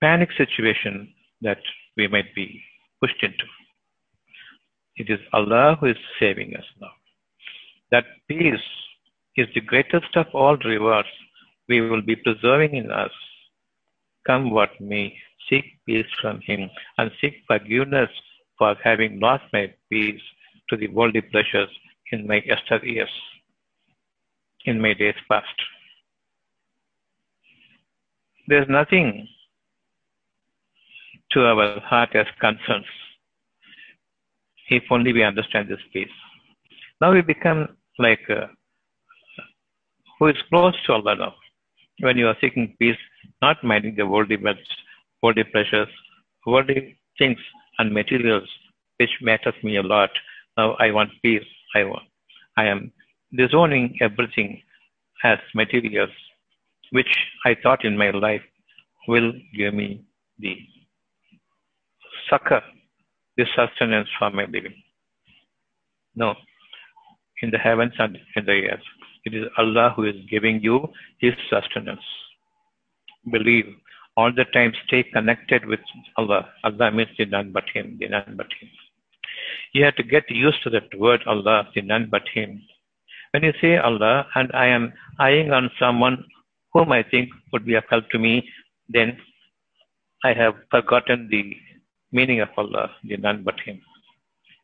[0.00, 1.58] panic situation that
[1.96, 2.60] we might be
[3.22, 3.44] into.
[4.96, 6.92] It is Allah who is saving us now.
[7.90, 8.68] That peace
[9.36, 11.08] is the greatest of all rewards
[11.68, 13.10] we will be preserving in us.
[14.26, 15.16] Come what may,
[15.48, 18.10] seek peace from Him and seek forgiveness
[18.58, 20.20] for having lost my peace
[20.70, 21.68] to the worldly pleasures
[22.12, 23.10] in my yester years,
[24.64, 25.54] in my days past.
[28.46, 29.26] There's nothing
[31.34, 32.86] to our heart as concerns
[34.68, 36.08] if only we understand this peace.
[37.00, 37.68] Now we become
[37.98, 38.46] like uh,
[40.18, 41.34] who is close to Allah now.
[42.00, 42.96] When you are seeking peace,
[43.42, 44.56] not minding the worldly wealth,
[45.22, 45.88] worldly pleasures,
[46.46, 47.38] worldly things
[47.78, 48.48] and materials,
[48.98, 50.10] which matters me a lot.
[50.56, 51.46] Now I want peace.
[51.74, 52.04] I want.
[52.56, 52.92] I am
[53.36, 54.62] disowning everything
[55.24, 56.10] as materials,
[56.90, 57.12] which
[57.44, 58.42] I thought in my life
[59.08, 60.04] will give me
[60.38, 60.56] the
[62.30, 62.62] succor,
[63.36, 64.74] the sustenance for my living.
[66.14, 66.34] No.
[67.42, 68.80] In the heavens and in the earth,
[69.24, 72.00] it is Allah who is giving you His sustenance.
[73.30, 73.66] Believe
[74.16, 75.80] all the time, stay connected with
[76.16, 76.48] Allah.
[76.62, 78.68] Allah means the none but Him, the none but Him.
[79.72, 82.62] You have to get used to that word Allah, the none but Him.
[83.32, 86.24] When you say Allah and I am eyeing on someone
[86.72, 88.48] whom I think would be of help to me,
[88.88, 89.16] then
[90.22, 91.56] I have forgotten the
[92.14, 93.80] meaning of Allah, the none but Him.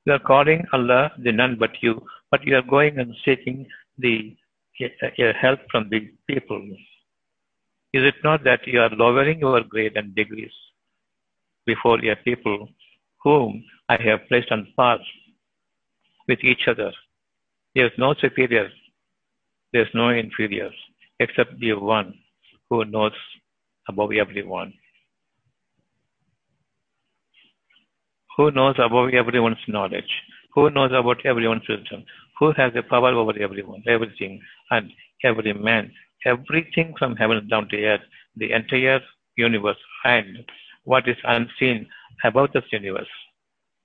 [0.06, 3.66] You are calling Allah the none but you, but you are going and seeking
[3.98, 4.34] the
[4.82, 6.62] uh, help from the people.
[7.92, 10.52] Is it not that you are lowering your grade and degrees
[11.66, 12.68] before your people
[13.24, 14.98] whom I have placed on par
[16.28, 16.92] with each other?
[17.74, 18.68] There is no superior,
[19.72, 20.70] there is no inferior,
[21.18, 22.14] except the one
[22.68, 23.12] who knows
[23.88, 24.72] above everyone.
[28.40, 30.12] Who knows about everyone's knowledge,
[30.54, 32.02] who knows about everyone's wisdom,
[32.38, 34.90] who has the power over everyone, everything, and
[35.22, 35.92] every man,
[36.24, 38.00] everything from heaven down to earth,
[38.36, 39.00] the entire
[39.36, 40.38] universe, and
[40.84, 41.86] what is unseen
[42.24, 43.12] about this universe,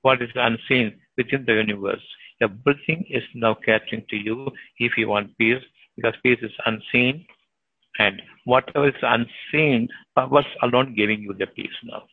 [0.03, 2.05] what is unseen within the universe.
[2.41, 5.63] Everything is now catching to you if you want peace,
[5.97, 7.25] because peace is unseen,
[7.99, 12.03] and whatever is unseen, powers alone giving you the peace now.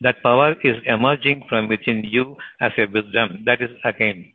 [0.00, 3.42] That power is emerging from within you as a wisdom.
[3.46, 4.32] That is again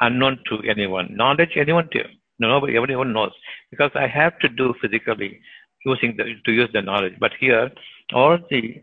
[0.00, 1.08] unknown to anyone.
[1.16, 2.04] Knowledge anyone to
[2.38, 3.32] nobody everyone knows.
[3.70, 5.40] Because I have to do physically
[5.84, 7.14] using the to use the knowledge.
[7.18, 7.70] But here
[8.12, 8.82] all the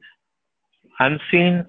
[1.00, 1.66] unseen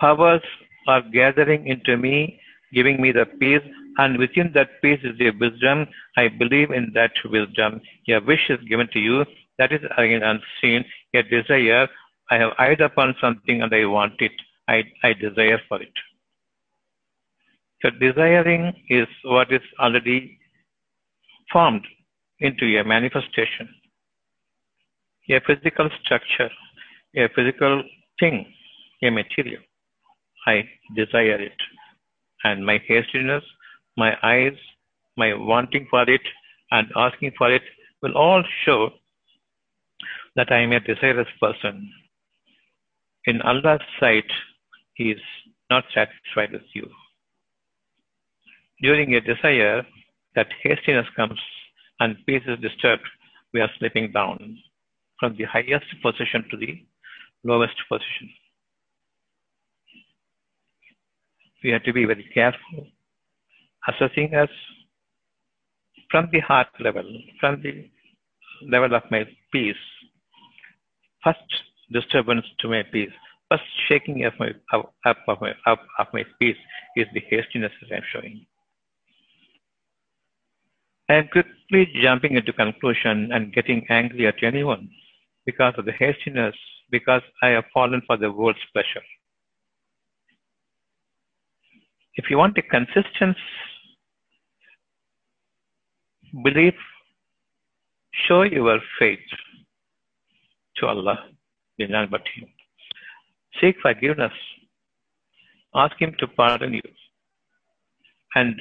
[0.00, 0.42] powers
[0.88, 2.40] are gathering into me,
[2.72, 3.62] giving me the peace,
[3.98, 5.86] and within that peace is the wisdom.
[6.16, 7.80] I believe in that wisdom.
[8.06, 9.24] Your wish is given to you.
[9.58, 10.84] That is again unseen.
[11.12, 11.88] Your desire
[12.30, 14.32] I have eyed upon something and I want it.
[14.68, 15.92] I, I desire for it.
[17.82, 20.38] So desiring is what is already
[21.52, 21.84] formed
[22.38, 23.68] into a manifestation,
[25.28, 26.50] a physical structure,
[27.16, 27.82] a physical
[28.20, 28.46] thing,
[29.02, 29.62] a material.
[30.46, 31.56] I desire it.
[32.44, 33.44] And my hastiness,
[33.96, 34.56] my eyes,
[35.16, 36.22] my wanting for it
[36.70, 37.62] and asking for it
[38.00, 38.90] will all show
[40.36, 41.90] that I am a desirous person
[43.26, 44.30] in Allah's sight,
[44.94, 45.20] He is
[45.70, 46.88] not satisfied with you.
[48.80, 49.86] During a desire,
[50.34, 51.38] that hastiness comes
[52.00, 53.06] and peace is disturbed,
[53.52, 54.58] we are slipping down
[55.20, 56.84] from the highest position to the
[57.44, 58.30] lowest position.
[61.62, 62.86] We have to be very careful,
[63.88, 64.48] assessing us
[66.10, 67.04] from the heart level,
[67.38, 67.88] from the
[68.68, 69.76] level of my peace.
[71.22, 71.38] First,
[71.92, 73.10] disturbance to my peace.
[73.50, 76.56] First shaking of my up, up of my up of my peace
[76.96, 78.46] is the hastiness that I'm showing.
[81.08, 84.88] I am quickly jumping into conclusion and getting angry at anyone
[85.44, 86.54] because of the hastiness,
[86.90, 89.04] because I have fallen for the world's pleasure.
[92.14, 93.36] If you want a consistent
[96.42, 96.74] belief,
[98.26, 99.20] show your faith
[100.76, 101.24] to Allah,
[101.86, 102.48] none but Him.
[103.60, 104.32] Seek forgiveness.
[105.74, 106.82] Ask Him to pardon you.
[108.34, 108.60] And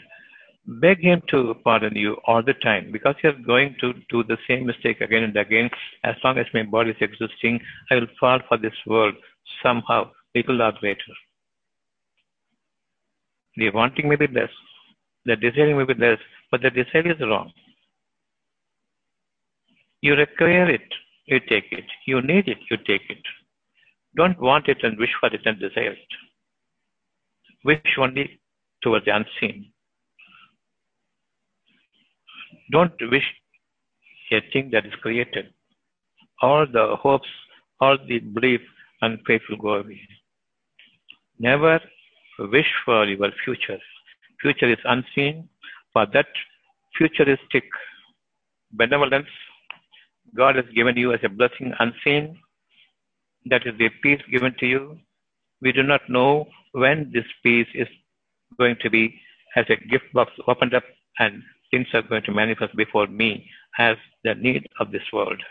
[0.66, 4.66] beg Him to pardon you all the time because you're going to do the same
[4.66, 5.70] mistake again and again.
[6.04, 7.60] As long as my body is existing,
[7.90, 9.16] I will fall for this world
[9.64, 11.16] somehow, little or greater.
[13.58, 14.50] The wanting may be less,
[15.26, 16.20] the desiring may be less,
[16.52, 17.52] but the desire is wrong.
[20.02, 20.88] You require it,
[21.32, 21.86] you take it.
[22.06, 23.24] You need it, you take it.
[24.16, 26.14] Don't want it and wish for it and desire it.
[27.64, 28.40] Wish only
[28.84, 29.72] towards the unseen.
[32.72, 33.24] Don't wish
[34.32, 35.54] a thing that is created.
[36.42, 37.28] All the hopes,
[37.80, 38.62] all the belief
[39.02, 40.02] and faith will go away.
[41.40, 41.80] Never
[42.40, 43.80] wish for your future.
[44.42, 45.48] Future is unseen.
[45.94, 46.28] For that
[46.98, 47.64] futuristic
[48.72, 49.28] benevolence,
[50.36, 52.38] God has given you as a blessing unseen.
[53.46, 54.98] That is the peace given to you.
[55.62, 57.88] We do not know when this peace is
[58.58, 59.20] going to be
[59.56, 60.84] as a gift box opened up
[61.20, 65.42] and things are going to manifest before me as the need of this world,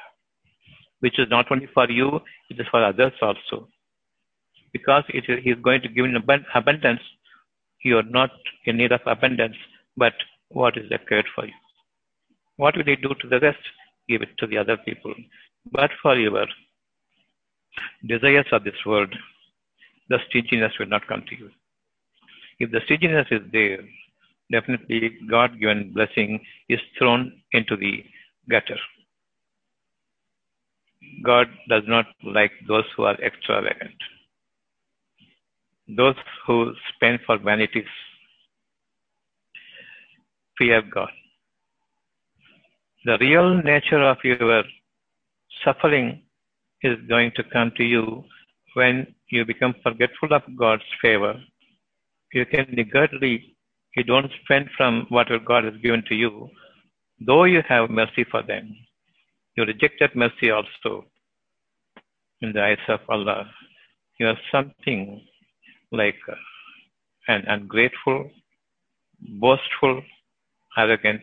[1.00, 2.20] which is not only for you,
[2.50, 3.68] it is for others also.
[4.72, 6.16] Because it is, he is going to give in
[6.54, 7.00] abundance,
[7.84, 8.30] you are not
[8.66, 9.56] in need of abundance,
[9.96, 10.12] but
[10.48, 11.52] what is required for you.
[12.56, 13.58] What will he do to the rest?
[14.10, 15.14] Give it to the other people.
[15.70, 16.46] But for your
[18.06, 19.14] desires of this world,
[20.08, 21.50] the stinginess will not come to you.
[22.58, 23.78] If the stinginess is there,
[24.50, 28.04] definitely God given blessing is thrown into the
[28.50, 28.80] gutter.
[31.24, 33.94] God does not like those who are extravagant.
[35.96, 37.92] Those who spend for vanities
[40.58, 41.10] fear God.
[43.04, 44.62] The real nature of your
[45.64, 46.22] suffering
[46.82, 48.24] is going to come to you
[48.74, 51.34] when you become forgetful of God's favor.
[52.32, 53.56] You can niggardly
[53.96, 56.48] you don't spend from whatever God has given to you,
[57.26, 58.76] though you have mercy for them.
[59.56, 61.06] You reject that mercy also
[62.40, 63.50] in the eyes of Allah.
[64.18, 65.20] You are something
[65.90, 66.20] like
[67.26, 68.30] an ungrateful,
[69.40, 70.02] boastful,
[70.78, 71.22] arrogant,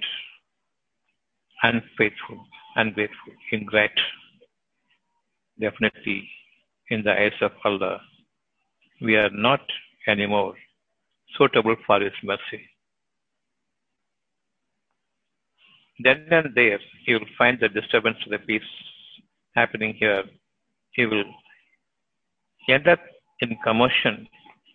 [1.64, 2.46] unfaithful,
[2.76, 4.00] ungrateful, ingrate.
[5.60, 6.30] Definitely,
[6.90, 8.00] in the eyes of Allah,
[9.02, 9.62] we are not
[10.08, 10.54] anymore
[11.38, 12.62] suitable for His mercy.
[16.00, 18.62] Then and there, you will find the disturbance of the peace
[19.56, 20.24] happening here.
[20.96, 21.26] You will
[22.70, 23.00] end up
[23.42, 24.28] in commotion,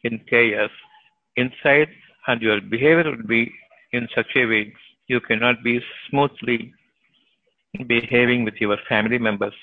[0.03, 0.71] in chaos,
[1.37, 1.89] inside,
[2.27, 3.53] and your behavior will be
[3.93, 4.73] in such a way
[5.13, 6.59] you cannot be smoothly
[7.87, 9.55] behaving with your family members.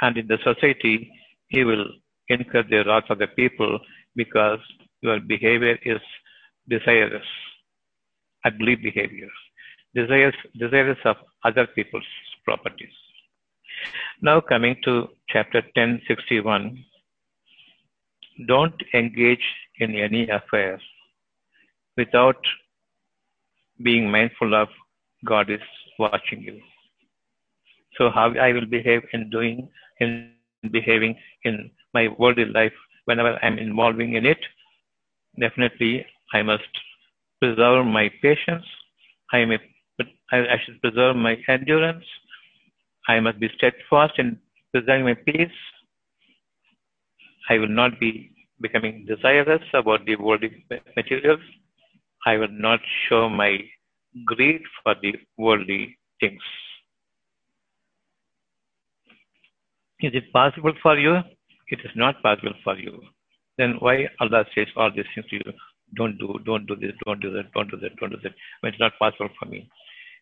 [0.00, 1.10] And in the society,
[1.50, 1.86] you will
[2.28, 3.78] incur the wrath of the people
[4.16, 4.60] because
[5.02, 6.00] your behavior is
[6.68, 7.28] desirous,
[8.44, 9.30] ugly behavior
[9.94, 12.10] desires, desires of other people's
[12.44, 12.96] properties.
[14.20, 16.84] Now coming to chapter 1061,
[18.46, 19.46] don't engage
[19.78, 20.80] in any affair
[21.96, 22.40] without
[23.82, 24.68] being mindful of
[25.24, 25.60] God is
[25.98, 26.60] watching you.
[27.96, 29.68] So how I will behave in doing,
[30.00, 30.32] in
[30.72, 32.72] behaving in my worldly life
[33.04, 34.38] whenever I'm involving in it,
[35.38, 36.64] definitely I must
[37.40, 38.64] preserve my patience.
[39.32, 39.58] I may,
[40.32, 42.04] I should preserve my endurance.
[43.08, 44.38] I must be steadfast in
[44.72, 45.58] preserving my peace.
[47.50, 50.64] I will not be becoming desirous about the worldly
[50.96, 51.40] materials.
[52.26, 53.58] I will not show my
[54.24, 56.42] greed for the worldly things.
[60.00, 61.16] Is it possible for you?
[61.68, 63.00] It is not possible for you.
[63.56, 65.52] Then why Allah says all these things to you?
[65.96, 68.34] don't do, don't do this, don't do that, don't do that, don't do that.
[68.60, 69.68] When it's not possible for me.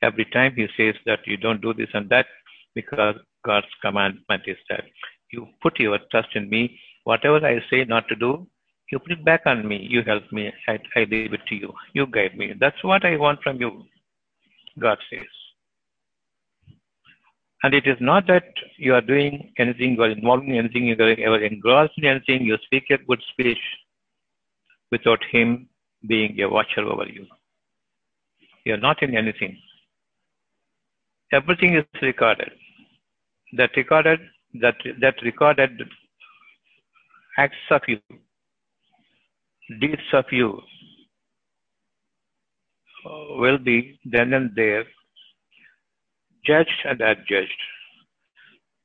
[0.02, 2.26] Every time he says that you don't do this and that,
[2.74, 4.84] because God's commandment is that
[5.32, 6.78] you put your trust in me.
[7.04, 8.46] Whatever I say not to do,
[8.92, 9.78] you put it back on me.
[9.90, 10.52] You help me.
[10.68, 11.72] I, I leave it to you.
[11.94, 12.52] You guide me.
[12.60, 13.84] That's what I want from you,
[14.78, 15.32] God says.
[17.62, 18.44] And it is not that
[18.76, 22.84] you are doing anything or involving in anything, you are engrossed in anything, you speak
[22.90, 23.64] a good speech,
[24.90, 25.68] without Him
[26.06, 27.24] being a watcher over you.
[28.64, 29.56] You are not in anything.
[31.32, 32.50] Everything is recorded.
[33.54, 34.20] That recorded,
[34.60, 35.70] that, that recorded
[37.38, 38.00] acts of you,
[39.80, 40.60] deeds of you
[43.06, 44.84] uh, will be then and there
[46.44, 47.60] judged and adjudged.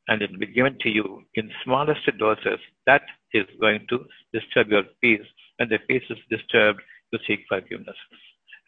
[0.08, 2.60] And it will be given to you in smallest doses.
[2.86, 3.02] That
[3.34, 5.26] is going to disturb your peace.
[5.58, 6.82] When the peace is disturbed,
[7.12, 7.98] you seek forgiveness.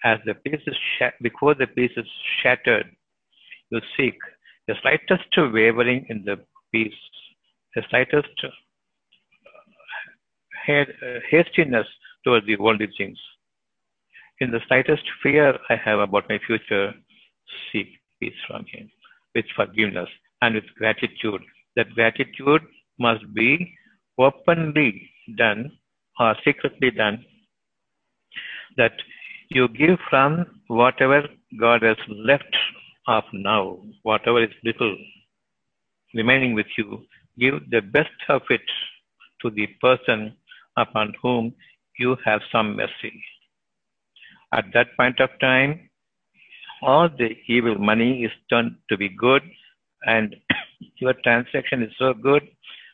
[0.03, 2.07] As the peace is shat- before the peace is
[2.41, 2.87] shattered,
[3.69, 4.15] you seek
[4.67, 6.39] the slightest wavering in the
[6.71, 6.93] peace,
[7.75, 8.29] the slightest
[10.67, 11.87] uh, hastiness
[12.29, 13.17] towards the worldly things.
[14.39, 16.93] In the slightest fear I have about my future,
[17.71, 17.87] seek
[18.19, 18.89] peace from Him
[19.33, 20.09] with forgiveness
[20.41, 21.41] and with gratitude.
[21.75, 22.61] That gratitude
[22.99, 23.73] must be
[24.17, 25.71] openly done
[26.19, 27.25] or secretly done.
[28.77, 28.93] That
[29.49, 31.23] you give from whatever
[31.59, 32.55] God has left
[33.07, 34.95] of now, whatever is little
[36.13, 37.05] remaining with you,
[37.39, 38.67] give the best of it
[39.41, 40.35] to the person
[40.77, 41.53] upon whom
[41.99, 43.13] you have some mercy.
[44.53, 45.89] At that point of time,
[46.81, 49.43] all the evil money is turned to be good,
[50.03, 50.35] and
[50.95, 52.47] your transaction is so good,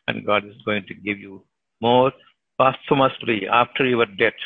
[0.08, 1.42] and God is going to give you
[1.80, 2.12] more
[2.58, 4.40] posthumously after your death.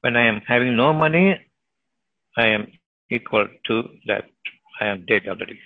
[0.00, 1.40] When I am having no money,
[2.36, 2.66] I am
[3.10, 4.24] equal to that
[4.80, 5.58] I am dead already.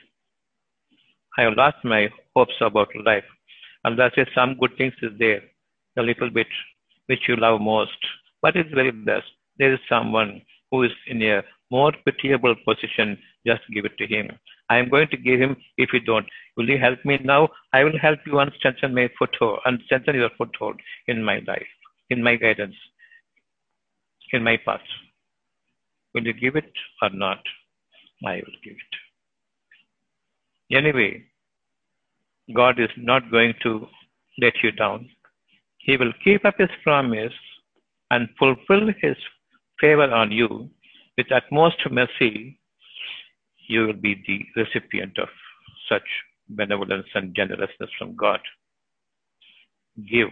[1.36, 3.24] I have lost my hopes about life.
[4.14, 5.42] Says some good things is there,
[5.98, 6.46] a little bit,
[7.06, 7.98] which you love most,
[8.42, 9.22] but it's very less.
[9.58, 14.30] There is someone who is in a more pitiable position, just give it to him.
[14.70, 16.26] I am going to give him if you don't.
[16.56, 17.48] Will you help me now?
[17.72, 21.66] I will help you and strengthen my foothold and strengthen your foothold in my life,
[22.10, 22.74] in my guidance,
[24.32, 24.80] in my path.
[26.14, 26.72] Will you give it
[27.02, 27.38] or not?
[28.26, 30.76] I will give it.
[30.76, 31.24] Anyway,
[32.54, 33.86] God is not going to
[34.40, 35.08] let you down.
[35.88, 37.32] He will keep up his promise
[38.10, 39.16] and fulfill his
[39.80, 40.68] favor on you
[41.16, 42.60] with utmost mercy.
[43.68, 45.28] You will be the recipient of
[45.88, 46.08] such
[46.50, 48.40] benevolence and generousness from God.
[50.10, 50.28] Give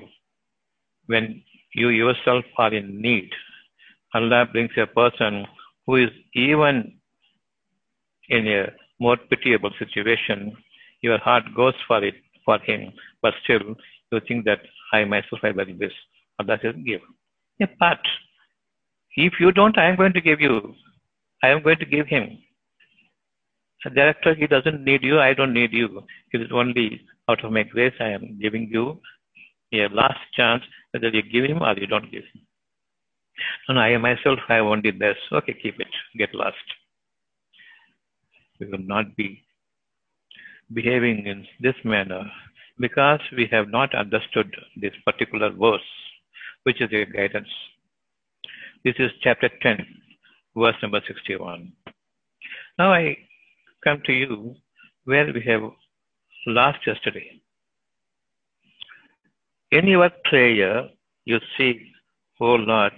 [1.07, 1.43] when
[1.75, 3.31] you yourself are in need.
[4.13, 5.47] Allah brings a person
[5.87, 6.99] who is even
[8.29, 10.55] in a more pitiable situation.
[11.01, 12.93] Your heart goes for it for him,
[13.23, 13.75] but still
[14.17, 14.61] you think that
[14.93, 15.93] I myself I will this.
[16.39, 17.01] Allah says, give.
[17.59, 17.99] Yeah, but
[19.17, 20.75] if you don't, I am going to give you.
[21.43, 22.39] I am going to give him.
[23.85, 26.03] A director, he doesn't need you, I don't need you.
[26.33, 29.01] It is only out of my grace I am giving you
[29.73, 30.63] a last chance
[30.93, 32.43] whether you give him or you don't give him.
[33.69, 35.17] No, I myself have only this.
[35.31, 35.89] Okay, keep it.
[36.17, 36.57] Get lost.
[38.59, 39.43] We will not be
[40.73, 42.25] behaving in this manner
[42.79, 45.89] because we have not understood this particular verse,
[46.65, 47.49] which is a guidance.
[48.85, 49.85] This is chapter 10,
[50.57, 51.73] verse number 61.
[52.79, 53.17] Now I
[53.83, 54.55] come to you
[55.05, 55.63] where we have
[56.47, 57.41] lost yesterday.
[59.73, 60.89] In your prayer,
[61.25, 61.93] you see,
[62.39, 62.93] Oh Lord,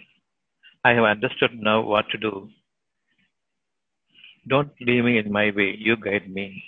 [0.84, 2.48] I have understood now what to do.
[4.48, 5.76] Don't leave me in my way.
[5.78, 6.62] You guide me.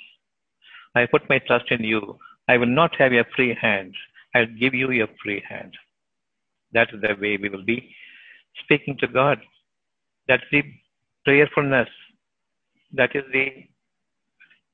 [0.95, 2.19] I put my trust in you.
[2.51, 3.95] I will not have a free hand.
[4.35, 5.73] I'll give you a free hand.
[6.73, 7.79] That is the way we will be
[8.63, 9.39] speaking to God.
[10.27, 10.63] That's the
[11.25, 11.89] prayerfulness.
[12.93, 13.47] That is the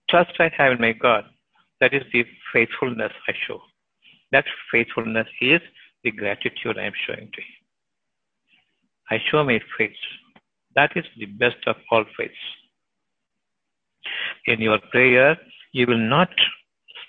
[0.09, 1.25] trust I have in my God.
[1.81, 3.61] That is the faithfulness I show.
[4.33, 5.61] That faithfulness is
[6.03, 7.61] the gratitude I am showing to Him.
[9.11, 10.01] I show my faith.
[10.77, 12.45] That is the best of all faiths.
[14.47, 15.37] In your prayer,
[15.73, 16.31] you will not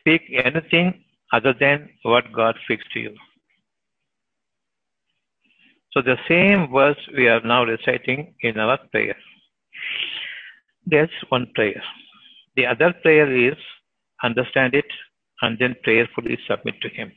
[0.07, 1.03] speak anything
[1.33, 3.13] other than what God speaks to you.
[5.91, 9.17] So the same verse we are now reciting in our prayer.
[10.85, 11.81] That's one prayer.
[12.55, 13.57] The other prayer is
[14.23, 14.85] understand it
[15.41, 17.11] and then prayerfully submit to Him.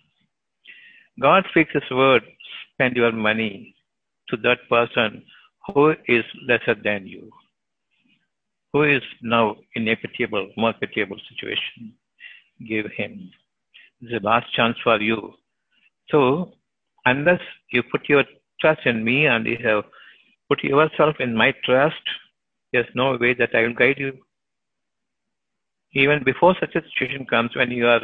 [1.21, 2.23] God speaks His word,
[2.75, 3.75] spend your money
[4.31, 5.23] to that person
[5.67, 7.31] who is lesser than you,
[8.73, 11.95] who is now in a pitiable, more pitiable situation.
[12.67, 13.31] Give him.
[14.01, 15.35] It's the last chance for you.
[16.11, 16.53] So,
[17.05, 17.41] unless
[17.73, 18.25] you put your
[18.61, 19.85] trust in me and you have
[20.49, 22.03] put yourself in my trust,
[22.73, 24.19] there's no way that I will guide you.
[25.93, 28.03] Even before such a situation comes, when you are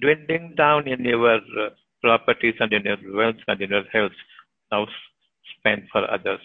[0.00, 1.70] dwindling down in your uh,
[2.02, 4.12] properties and in your wealth and in your health,
[4.70, 4.86] now
[5.58, 6.40] spend for others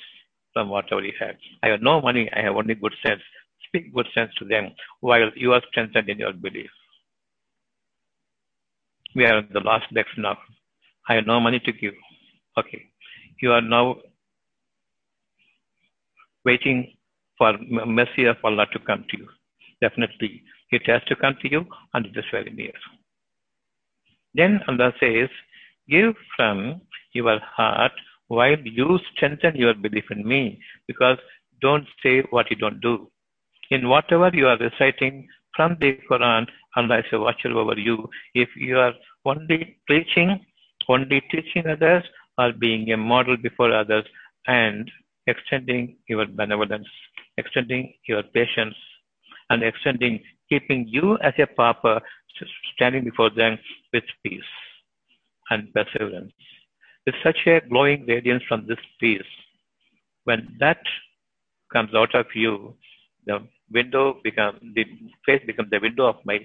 [0.53, 1.35] from whatever you have.
[1.63, 3.21] I have no money, I have only good sense.
[3.67, 4.71] Speak good sense to them
[5.01, 6.69] while you are strengthened in your belief.
[9.15, 10.37] We are in the last legs now.
[11.07, 11.93] I have no money to give.
[12.57, 12.83] Okay.
[13.41, 13.97] You are now
[16.45, 16.93] waiting
[17.37, 17.53] for
[17.85, 19.27] mercy of Allah to come to you.
[19.81, 22.73] Definitely, it has to come to you and it is very near.
[24.33, 25.29] Then Allah says,
[25.89, 26.81] Give from
[27.13, 27.91] your heart
[28.27, 31.17] while you strengthen your belief in me, because
[31.61, 33.09] don't say what you don't do.
[33.69, 38.09] In whatever you are reciting from the Quran, Allah is a watcher over you.
[38.33, 38.93] If you are
[39.25, 40.39] only preaching,
[40.89, 42.03] only teaching others,
[42.37, 44.05] or being a model before others,
[44.47, 44.89] and
[45.27, 46.87] extending your benevolence,
[47.37, 48.75] extending your patience,
[49.49, 52.01] and extending, keeping you as a papa,
[52.75, 53.57] standing before them
[53.93, 54.41] with peace
[55.49, 56.33] and perseverance.
[57.05, 59.21] With such a glowing radiance from this peace,
[60.23, 60.81] when that
[61.71, 62.75] comes out of you,
[63.25, 64.85] the window becomes the
[65.25, 66.39] face becomes the window of my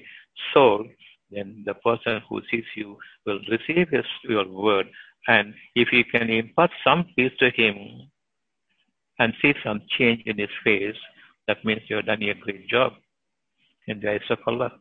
[0.52, 0.86] soul,
[1.30, 4.86] then the person who sees you will receive his your word.
[5.26, 8.08] And if you can impart some peace to him
[9.18, 10.96] and see some change in his face,
[11.46, 12.92] that means you have done a great job
[13.86, 14.72] in the eyes of Allah.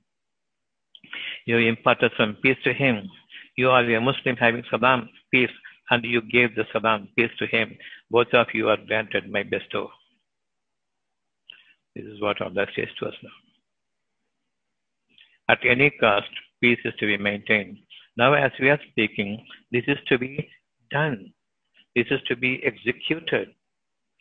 [1.45, 3.09] You imparted some peace to him.
[3.55, 5.51] You are a Muslim having salam, peace,
[5.89, 7.77] and you gave the salam, peace to him.
[8.11, 9.89] Both of you are granted my bestow.
[11.97, 13.29] This is what Allah says to us now.
[15.49, 16.29] At any cost,
[16.61, 17.77] peace is to be maintained.
[18.15, 20.47] Now, as we are speaking, this is to be
[20.91, 21.33] done.
[21.95, 23.49] This is to be executed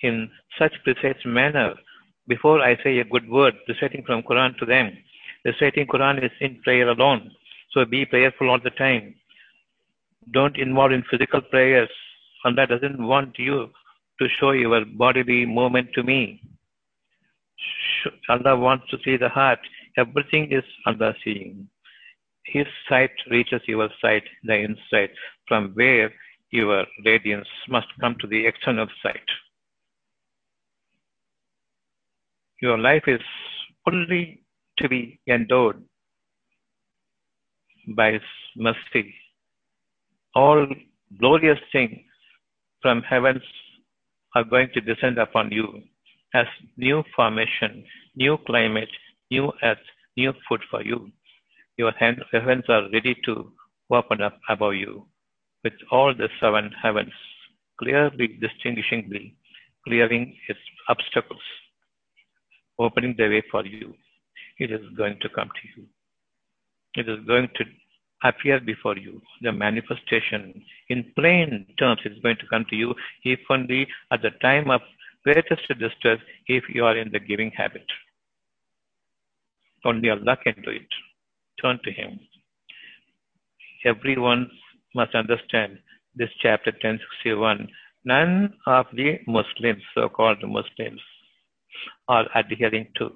[0.01, 1.75] in such precise manner.
[2.27, 4.97] Before I say a good word, reciting from Quran to them,
[5.45, 7.31] reciting Quran is in prayer alone.
[7.73, 9.17] So be prayerful all the time.
[10.33, 11.91] Don't involve in physical prayers.
[12.47, 13.69] Allah doesn't want you
[14.19, 16.41] to show your bodily movement to me.
[18.29, 19.59] Allah wants to see the heart.
[19.97, 21.69] Everything is Allah seeing.
[22.45, 25.11] His sight reaches your sight, the inside,
[25.49, 26.13] from where
[26.51, 29.29] your radiance must come to the external sight.
[32.63, 33.21] Your life is
[33.87, 34.43] only
[34.79, 35.83] to be endowed
[37.97, 38.23] by His
[38.57, 39.15] mercy.
[40.35, 40.67] All
[41.19, 42.01] glorious things
[42.81, 43.43] from heavens
[44.35, 45.83] are going to descend upon you
[46.41, 47.85] as new formation,
[48.15, 48.95] new climate,
[49.31, 50.99] new earth, new food for you.
[51.77, 53.53] Your heavens are ready to
[53.91, 55.07] open up above you
[55.65, 57.13] with all the seven heavens
[57.81, 59.35] clearly distinguishingly
[59.87, 60.59] clearing its
[60.89, 61.47] obstacles,
[62.79, 63.95] opening the way for you.
[64.59, 65.87] It is going to come to you.
[66.95, 67.65] It is going to
[68.25, 69.21] appear before you.
[69.43, 74.31] The manifestation in plain terms is going to come to you if only at the
[74.43, 74.81] time of
[75.27, 77.87] greatest distress if you are in the giving habit.
[79.85, 80.89] Only Allah can do it.
[81.61, 82.21] Turn to Him.
[83.85, 84.51] Everyone
[84.95, 85.79] must understand
[86.15, 87.69] this chapter 1061.
[88.05, 91.01] None of the Muslims, so-called Muslims,
[92.09, 93.11] are adhering to.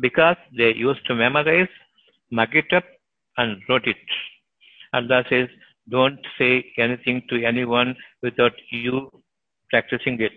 [0.00, 1.74] Because they used to memorize,
[2.30, 2.84] mug it up,
[3.36, 3.96] and wrote it.
[4.92, 5.48] Allah says,
[5.88, 9.10] don't say anything to anyone without you
[9.70, 10.32] practicing it.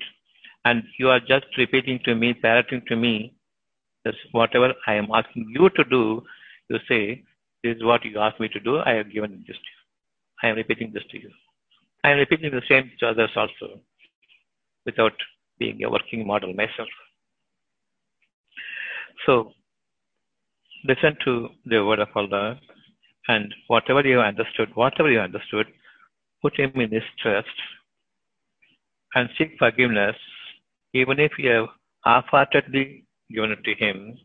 [0.65, 3.33] And you are just repeating to me, parroting to me,
[4.05, 6.23] this whatever I am asking you to do,
[6.69, 7.23] you say,
[7.63, 9.81] this is what you asked me to do, I have given this to you.
[10.43, 11.29] I am repeating this to you.
[12.03, 13.79] I am repeating the same to others also,
[14.85, 15.13] without
[15.59, 16.89] being a working model myself.
[19.25, 19.51] So,
[20.83, 22.59] listen to the word of Allah
[23.27, 25.67] and whatever you understood, whatever you understood,
[26.41, 27.47] put him in his trust
[29.13, 30.15] and seek forgiveness,
[30.93, 31.67] even if you have
[32.03, 34.17] half-heartedly given it to him,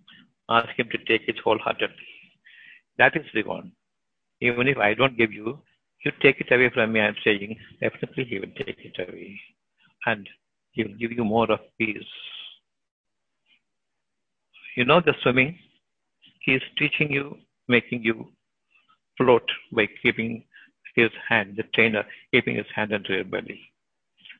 [0.48, 1.96] ask him to take it wholeheartedly.
[2.98, 3.72] That is the one.
[4.40, 5.58] Even if I don't give you,
[6.04, 9.40] you take it away from me, I'm saying, definitely he will take it away.
[10.06, 10.28] And
[10.72, 12.02] he will give you more of peace.
[14.76, 15.58] You know the swimming?
[16.40, 18.28] He is teaching you, making you
[19.16, 20.44] float by keeping
[20.94, 23.60] his hand, the trainer keeping his hand under your belly.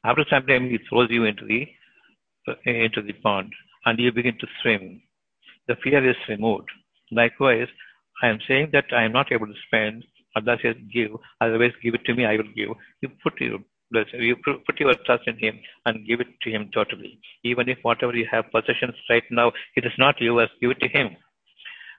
[0.05, 1.67] After some time, he throws you into the
[2.65, 3.53] into the pond,
[3.85, 5.03] and you begin to swim.
[5.69, 6.69] The fear is removed.
[7.11, 7.69] Likewise,
[8.23, 10.05] I am saying that I am not able to spend.
[10.37, 12.25] Allah says, "Give." Otherwise, give it to me.
[12.25, 12.71] I will give.
[13.01, 13.59] You put your
[13.93, 17.19] you put your trust in Him and give it to Him totally.
[17.45, 20.51] Even if whatever you have possessions right now, it is not yours.
[20.61, 21.17] Give it to Him.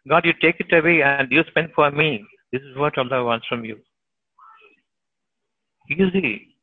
[0.07, 2.25] God, you take it away and you spend for me.
[2.51, 3.77] This is what Allah wants from you.
[5.89, 6.55] Easy.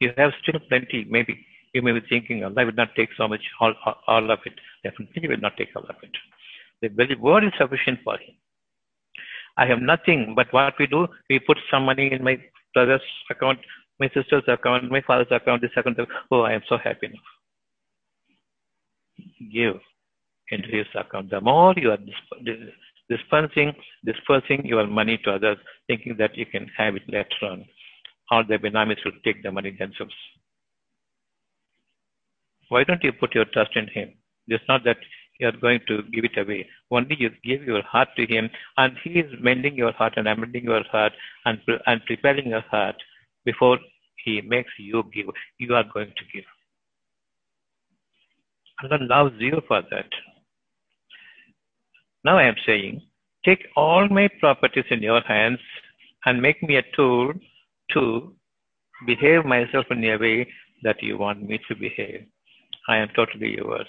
[0.00, 1.04] You have still plenty.
[1.08, 3.74] Maybe you may be thinking oh, Allah will not take so much, all,
[4.06, 4.54] all of it.
[4.82, 6.10] Definitely He will not take all of it.
[6.82, 8.34] The very word is sufficient for him.
[9.56, 12.38] I have nothing, but what we do, we put some money in my
[12.72, 13.58] brother's account,
[13.98, 15.98] my sister's account, my father's account, this account.
[16.30, 17.20] Oh, I am so happy now.
[19.52, 19.80] give
[20.50, 21.30] into his account.
[21.30, 21.98] The more you are
[23.08, 27.64] dispensing, dispersing your money to others, thinking that you can have it later on,
[28.30, 30.14] or the benamis will take the money themselves.
[32.70, 34.14] Why don't you put your trust in him?
[34.46, 34.96] It's not that
[35.38, 36.68] you are going to give it away.
[36.90, 40.64] Only you give your heart to him, and he is mending your heart and amending
[40.64, 41.12] your heart
[41.44, 42.96] and, and preparing your heart
[43.44, 43.78] before
[44.24, 45.26] he makes you give.
[45.58, 46.44] You are going to give.
[48.82, 50.08] Allah loves you for that.
[52.24, 53.02] Now I am saying,
[53.44, 55.58] take all my properties in your hands
[56.24, 57.32] and make me a tool
[57.94, 58.34] to
[59.06, 60.48] behave myself in a way
[60.82, 62.26] that you want me to behave.
[62.90, 63.86] I am totally yours.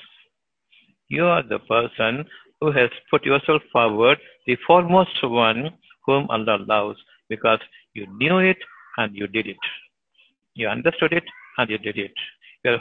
[1.09, 2.25] You are the person
[2.59, 5.71] who has put yourself forward, the foremost one
[6.05, 7.59] whom Allah loves, because
[7.95, 8.57] you knew it
[8.97, 9.63] and you did it.
[10.53, 11.23] You understood it
[11.57, 12.11] and you did it.
[12.63, 12.77] You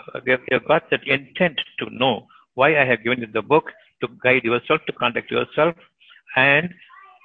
[0.53, 4.45] have got that intent to know why I have given you the book to guide
[4.45, 5.75] yourself, to conduct yourself,
[6.37, 6.68] and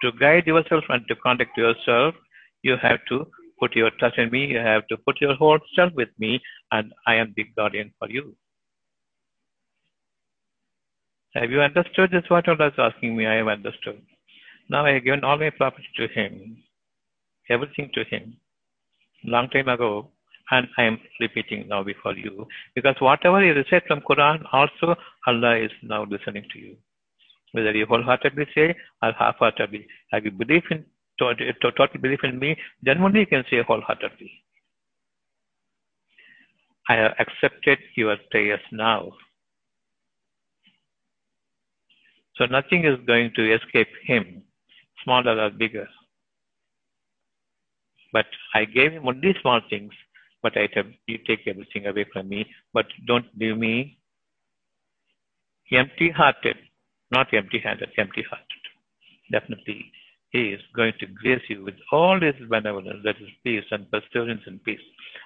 [0.03, 2.15] to guide yourself and to conduct yourself,
[2.61, 3.25] you have to
[3.59, 6.41] put your trust in me, you have to put your whole self with me,
[6.71, 8.35] and I am the guardian for you.
[11.35, 12.23] Have you understood this?
[12.29, 14.01] What Allah is asking me, I have understood.
[14.69, 16.57] Now I have given all my property to him,
[17.49, 18.37] everything to him,
[19.25, 20.09] long time ago,
[20.51, 22.47] and I am repeating now before you.
[22.73, 24.95] Because whatever you recite from Quran, also
[25.27, 26.77] Allah is now listening to you.
[27.51, 30.85] Whether you wholeheartedly say or half-heartedly, have you belief in
[31.19, 34.31] total belief in me, then only you can say wholeheartedly.
[36.89, 39.11] I have accepted your prayers now.
[42.37, 44.43] So nothing is going to escape him,
[45.03, 45.87] smaller or bigger.
[48.11, 49.91] But I gave him only small things,
[50.41, 53.97] but I said, you take everything away from me, but don't leave me
[55.71, 56.57] empty hearted,
[57.11, 58.63] not empty handed, empty hearted.
[59.31, 59.91] Definitely,
[60.29, 64.41] he is going to grace you with all his benevolence, that is peace and perseverance
[64.45, 64.79] and peace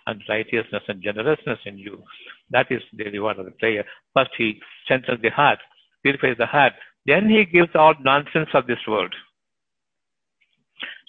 [0.08, 2.02] and righteousness and generousness in you.
[2.52, 3.84] That is the reward of the prayer.
[4.14, 5.60] First, he centers the heart,
[6.04, 6.74] purifies the heart,
[7.10, 9.14] then he gives all nonsense of this world.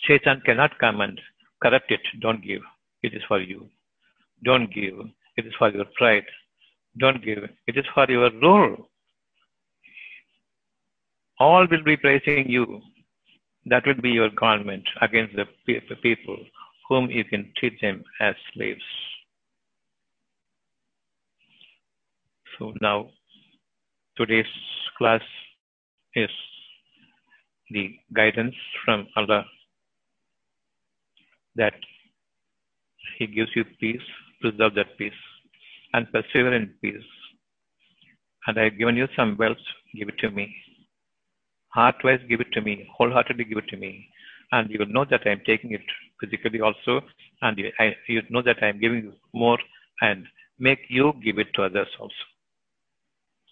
[0.07, 1.21] Shaitan cannot come and
[1.63, 2.01] corrupt it.
[2.21, 2.63] Don't give.
[3.03, 3.69] It is for you.
[4.45, 4.95] Don't give.
[5.37, 6.25] It is for your pride.
[6.99, 7.45] Don't give.
[7.67, 8.89] It is for your rule.
[11.39, 12.81] All will be praising you.
[13.67, 15.47] That will be your government against the
[16.03, 16.39] people
[16.89, 18.83] whom you can treat them as slaves.
[22.59, 23.11] So now,
[24.17, 24.53] today's
[24.99, 25.21] class
[26.15, 26.31] is
[27.71, 28.55] the guidance
[28.85, 29.45] from Allah
[31.57, 31.75] that
[33.19, 34.03] He gives you peace,
[34.41, 35.13] preserve that peace,
[35.93, 37.11] and persevere in peace.
[38.47, 40.55] And I have given you some wealth, give it to me.
[41.69, 42.89] Heart-wise, give it to me.
[42.97, 44.09] Wholeheartedly, give it to me.
[44.53, 45.83] And you will know that I am taking it
[46.21, 47.03] physically also,
[47.43, 49.59] and you, I, you know that I am giving you more,
[50.01, 50.27] and
[50.59, 52.30] make you give it to others also.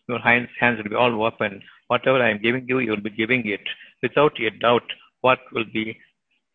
[0.08, 3.10] Your hands, hands will be all open Whatever I am giving you, you will be
[3.10, 3.62] giving it
[4.02, 4.82] without a doubt
[5.22, 5.98] what will be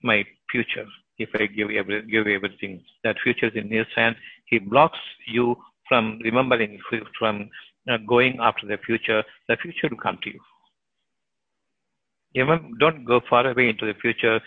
[0.04, 0.86] my future
[1.18, 2.84] if I give, every, give everything.
[3.04, 4.16] That future is in His hand.
[4.46, 5.56] He blocks you
[5.88, 6.80] from remembering,
[7.18, 7.50] from
[7.90, 9.24] uh, going after the future.
[9.50, 10.40] The future will come to you.
[12.80, 14.40] Don't go far away into the future.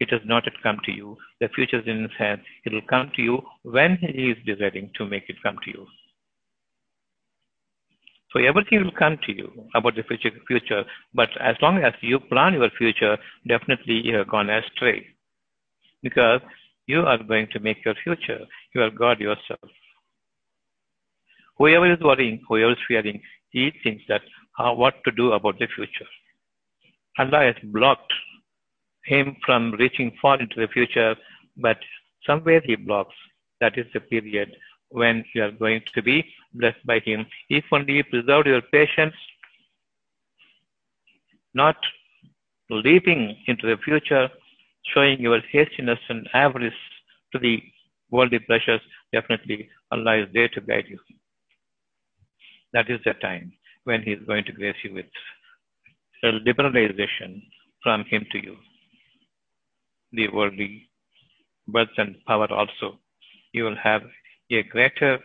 [0.00, 1.16] It has not yet come to you.
[1.40, 2.40] The future is in His hand.
[2.64, 5.86] It will come to you when He is deciding to make it come to you.
[8.32, 10.84] So everything will come to you about the future, future.
[11.14, 15.06] But as long as you plan your future, definitely you have gone astray.
[16.02, 16.40] Because
[16.86, 18.40] you are going to make your future.
[18.74, 19.60] You are God yourself.
[21.58, 23.20] Whoever is worrying, whoever is fearing,
[23.50, 24.22] he thinks that
[24.58, 26.10] uh, what to do about the future.
[27.18, 28.12] Allah has blocked
[29.04, 31.14] him from reaching far into the future,
[31.56, 31.76] but
[32.26, 33.14] somewhere he blocks.
[33.60, 34.56] That is the period
[34.92, 36.24] when you are going to be
[36.54, 37.26] blessed by Him.
[37.48, 39.14] If only you preserve your patience,
[41.54, 41.76] not
[42.70, 44.28] leaping into the future,
[44.94, 46.82] showing your hastiness and avarice
[47.32, 47.62] to the
[48.10, 48.80] worldly pleasures,
[49.12, 50.98] definitely Allah is there to guide you.
[52.72, 53.52] That is the time
[53.84, 55.06] when He is going to grace you with
[56.24, 57.42] a liberalization
[57.82, 58.56] from Him to you.
[60.12, 60.88] The worldly
[61.68, 62.98] birth and power also.
[63.52, 64.02] You will have
[64.52, 65.18] a greater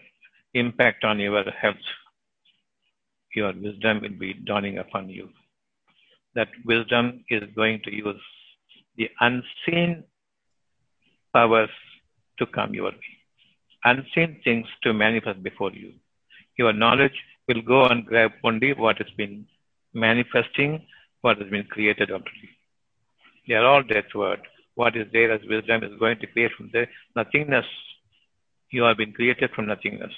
[0.54, 1.76] impact on your health.
[3.36, 5.30] Your wisdom will be dawning upon you.
[6.36, 8.22] That wisdom is going to use
[8.96, 10.04] the unseen
[11.34, 11.70] powers
[12.40, 13.18] to come your way,
[13.84, 15.94] unseen things to manifest before you.
[16.58, 17.14] Your knowledge,
[17.48, 19.46] will go and grab only what has been
[19.94, 20.86] manifesting,
[21.22, 22.50] what has been created already.
[23.48, 24.42] They are all that word.
[24.76, 27.66] What is there as wisdom is going to create from the nothingness.
[28.72, 30.12] You have been created from nothingness.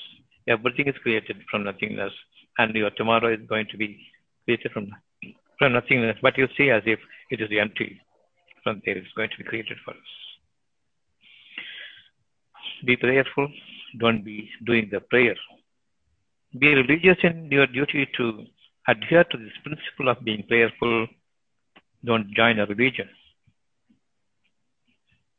[0.48, 2.12] Everything is created from nothingness,
[2.58, 4.00] and your tomorrow is going to be
[4.46, 4.90] created from
[5.60, 6.18] from nothingness.
[6.22, 8.02] But you see as if it is empty.
[8.64, 10.12] From there, it's going to be created for us.
[12.86, 13.50] Be prayerful.
[14.00, 15.36] Don't be doing the prayer.
[16.58, 18.46] Be religious in your duty to
[18.88, 21.08] adhere to this principle of being prayerful.
[22.04, 23.10] Don't join a religion.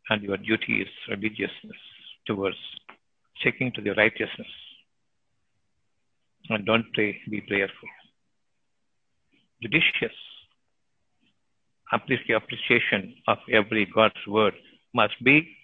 [0.08, 1.80] And your duty is religiousness
[2.26, 2.56] towards
[3.40, 4.48] checking to the righteousness.
[6.48, 7.88] And don't pray, be prayerful.
[9.62, 10.16] Judicious.
[11.92, 14.54] Appreciation of every God's word
[14.94, 15.56] must be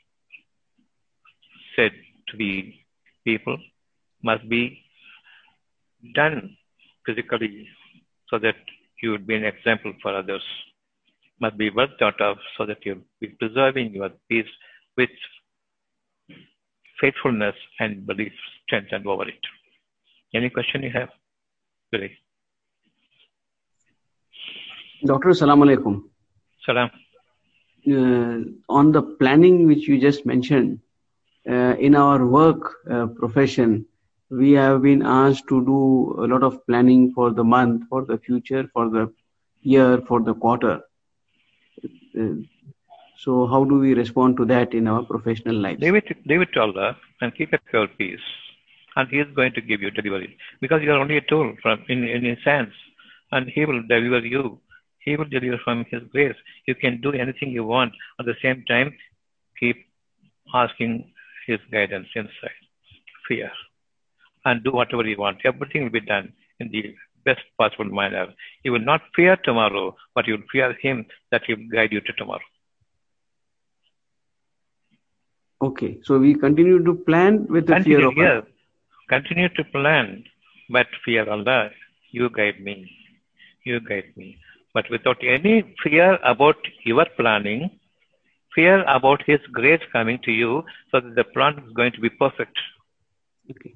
[1.76, 1.92] said
[2.28, 2.74] to the
[3.24, 3.58] people,
[4.22, 4.82] must be
[6.14, 6.56] done
[7.04, 7.68] physically
[8.28, 8.56] so that
[9.02, 10.42] you would be an example for others,
[11.40, 14.52] must be well thought of so that you'll be preserving your peace
[14.96, 15.10] with
[17.00, 18.32] faithfulness and belief
[18.64, 19.40] strengthened over it.
[20.34, 21.10] Any question you have?
[21.90, 22.12] Billy.
[25.04, 26.04] Doctor, Salam Alaikum.
[26.64, 26.90] Salam.
[27.88, 30.80] Uh, on the planning which you just mentioned,
[31.48, 33.86] uh, in our work uh, profession,
[34.30, 38.18] we have been asked to do a lot of planning for the month, for the
[38.18, 39.12] future, for the
[39.60, 40.80] year, for the quarter.
[43.18, 45.78] So, how do we respond to that in our professional life?
[45.80, 48.20] Leave it, leave it to Allah and keep at your peace.
[48.94, 50.36] And He is going to give you delivery.
[50.60, 52.72] Because you are only a tool from in, in His hands.
[53.32, 54.60] And He will deliver you.
[54.98, 56.36] He will deliver from His grace.
[56.66, 57.92] You can do anything you want.
[58.20, 58.94] At the same time,
[59.58, 59.76] keep
[60.54, 61.10] asking
[61.46, 62.60] His guidance inside.
[63.28, 63.50] Fear.
[64.44, 65.38] And do whatever you want.
[65.44, 66.94] Everything will be done in the
[67.24, 68.26] best possible manner.
[68.62, 72.00] You will not fear tomorrow, but you will fear Him that He will guide you
[72.02, 72.42] to tomorrow.
[75.62, 78.44] Okay, so we continue to plan with the Continue, fear of yes.
[79.08, 80.24] Continue to plan,
[80.68, 81.70] but fear Allah.
[82.10, 82.90] You guide me.
[83.64, 84.38] You guide me.
[84.74, 87.70] But without any fear about your planning,
[88.54, 92.10] fear about His grace coming to you, so that the plan is going to be
[92.10, 92.58] perfect.
[93.50, 93.74] Okay.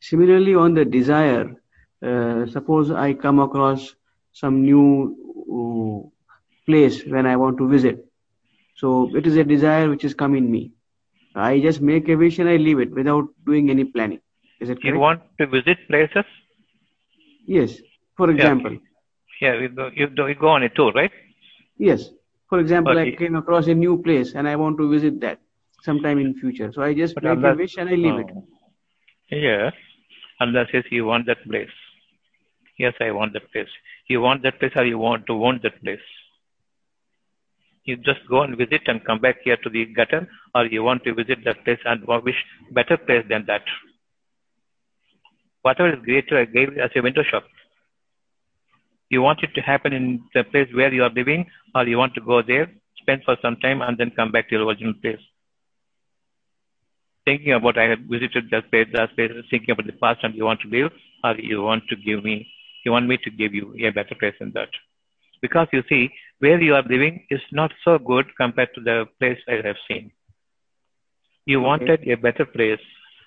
[0.00, 1.54] Similarly, on the desire,
[2.02, 3.94] uh, suppose I come across
[4.32, 5.14] some new
[5.56, 6.08] uh,
[6.66, 8.04] place when I want to visit.
[8.74, 10.72] So it is a desire which has come in me.
[11.34, 14.20] I just make a wish and I leave it without doing any planning.
[14.60, 14.94] Is it correct?
[14.94, 16.24] You want to visit places?
[17.46, 17.78] Yes.
[18.16, 18.76] For example,
[19.40, 21.10] Yeah, you go, you, you go on a tour, right?
[21.78, 22.10] yes.
[22.48, 23.16] For example, I Okay.
[23.16, 25.40] came across a new place and I want to visit that
[25.82, 26.70] sometime in future.
[26.72, 28.26] So I just But make a Allah- wish and I leave it.
[28.36, 28.46] Oh.
[29.30, 29.70] Yeah.
[30.40, 31.70] Allah says you want that place.
[32.78, 33.68] Yes, I want that place.
[34.08, 36.06] You want that place or you want to want that place?
[37.84, 41.04] You just go and visit and come back here to the gutter or you want
[41.04, 42.36] to visit that place and wish
[42.70, 43.62] better place than that.
[45.62, 47.44] Whatever is greater, I gave as a window shop.
[49.10, 52.14] You want it to happen in the place where you are living or you want
[52.14, 52.70] to go there,
[53.00, 55.20] spend for some time and then come back to your original place
[57.24, 60.44] thinking about I had visited that place, that place, thinking about the past and you
[60.44, 60.92] want to live,
[61.24, 62.48] or you want to give me,
[62.84, 64.68] you want me to give you a better place than that.
[65.42, 69.38] Because you see, where you are living is not so good compared to the place
[69.48, 70.12] I have seen.
[71.44, 72.80] You wanted a better place.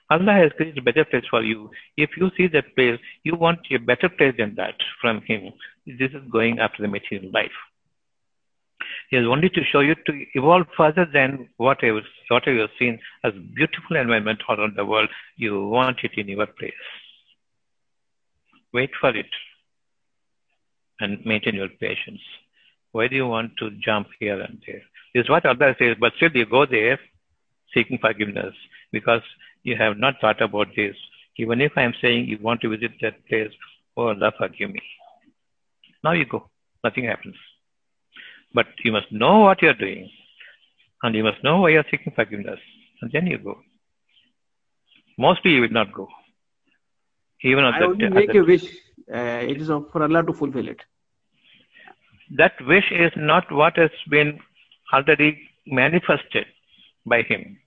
[0.10, 1.70] Allah has created a better place for you.
[1.98, 5.52] If you see that place, you want a better place than that from Him.
[5.86, 7.58] This is going after the material life.
[9.10, 13.00] He is only to show you to evolve further than whatever, whatever you have seen
[13.24, 15.10] as beautiful environment all around the world.
[15.36, 16.74] You want it in your place.
[18.74, 19.28] Wait for it
[21.00, 22.22] and maintain your patience.
[22.92, 24.82] Why do you want to jump here and there?
[25.14, 27.00] This is what Allah says, but still you go there
[27.74, 28.54] seeking forgiveness
[28.92, 29.22] because
[29.64, 30.96] you have not thought about this.
[31.38, 33.52] Even if I am saying you want to visit that place,
[33.98, 34.82] oh Allah forgive me.
[36.04, 36.50] Now you go.
[36.84, 37.36] Nothing happens.
[38.54, 40.10] But you must know what you are doing.
[41.04, 42.60] And you must know why you are seeking forgiveness.
[43.02, 43.60] And then you go.
[45.18, 46.08] Mostly you will not go.
[47.44, 48.64] Even on I that, only at make that- a wish.
[49.14, 50.82] Uh, it is for Allah to fulfill it.
[52.38, 54.40] that wish is not what has been
[54.94, 56.46] already manifested
[57.06, 57.58] by him.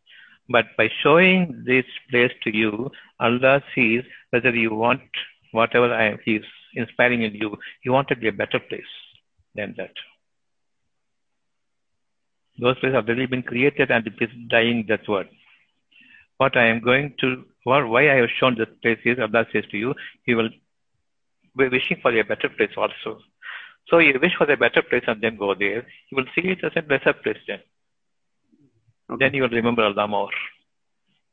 [0.48, 5.02] But by showing this place to you, Allah sees whether you want
[5.52, 8.92] whatever I, He is inspiring in you, you want to be a better place
[9.54, 9.92] than that.
[12.60, 15.28] Those places have already been created and it is dying, that's what.
[16.38, 19.64] What I am going to, or why I have shown this place is, Allah says
[19.70, 20.50] to you, He will
[21.66, 23.20] wishing for a better place also.
[23.88, 25.86] So you wish for a better place and then go there.
[26.10, 27.60] You will see it as a better place then.
[29.10, 29.24] Okay.
[29.24, 30.30] Then you will remember Allah more.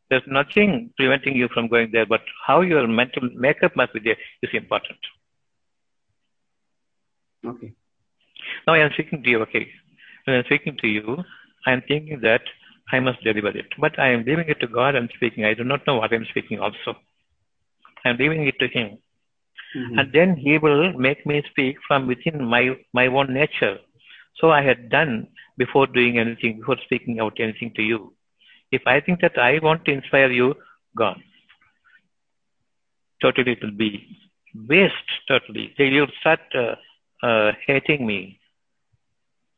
[0.10, 4.18] There's nothing preventing you from going there, but how your mental makeup must be there
[4.44, 5.00] is important.
[7.46, 7.74] Okay.
[8.68, 9.68] Now I am speaking to you, okay.
[10.26, 11.24] When I'm speaking to you,
[11.66, 12.42] I am thinking that
[12.92, 13.66] I must deliver it.
[13.80, 15.44] But I am leaving it to God and speaking.
[15.46, 16.98] I do not know what I am speaking also.
[18.06, 19.00] I am leaving it to Him.
[19.76, 20.00] Mm-hmm.
[20.00, 23.78] And then He will make me speak from within my, my own nature.
[24.40, 28.14] So I had done before doing anything, before speaking out anything to you.
[28.72, 30.56] If I think that I want to inspire you,
[30.98, 31.24] gone.
[33.22, 34.06] Totally it will be
[34.70, 34.94] waste,
[35.28, 35.74] totally.
[35.78, 36.76] You'll start uh,
[37.26, 38.40] uh, hating me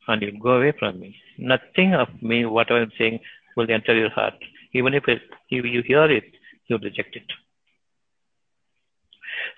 [0.06, 1.16] and you'll go away from me.
[1.38, 3.20] Nothing of me, what I'm saying,
[3.56, 4.34] will enter your heart.
[4.72, 6.24] Even if, it, if you hear it,
[6.66, 7.24] you'll reject it.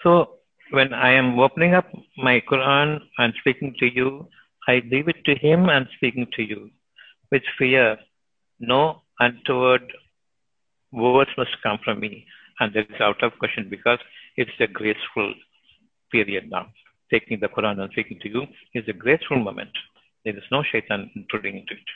[0.02, 0.39] So,
[0.70, 4.28] when I am opening up my Quran and speaking to you,
[4.68, 6.70] I leave it to Him and speaking to you
[7.30, 7.98] with fear.
[8.58, 9.92] No untoward
[10.92, 12.26] words must come from me.
[12.60, 13.98] And that is out of question because
[14.36, 15.34] it's a graceful
[16.12, 16.66] period now.
[17.10, 19.70] Taking the Quran and speaking to you is a graceful moment.
[20.24, 21.88] There is no shaitan intruding into it.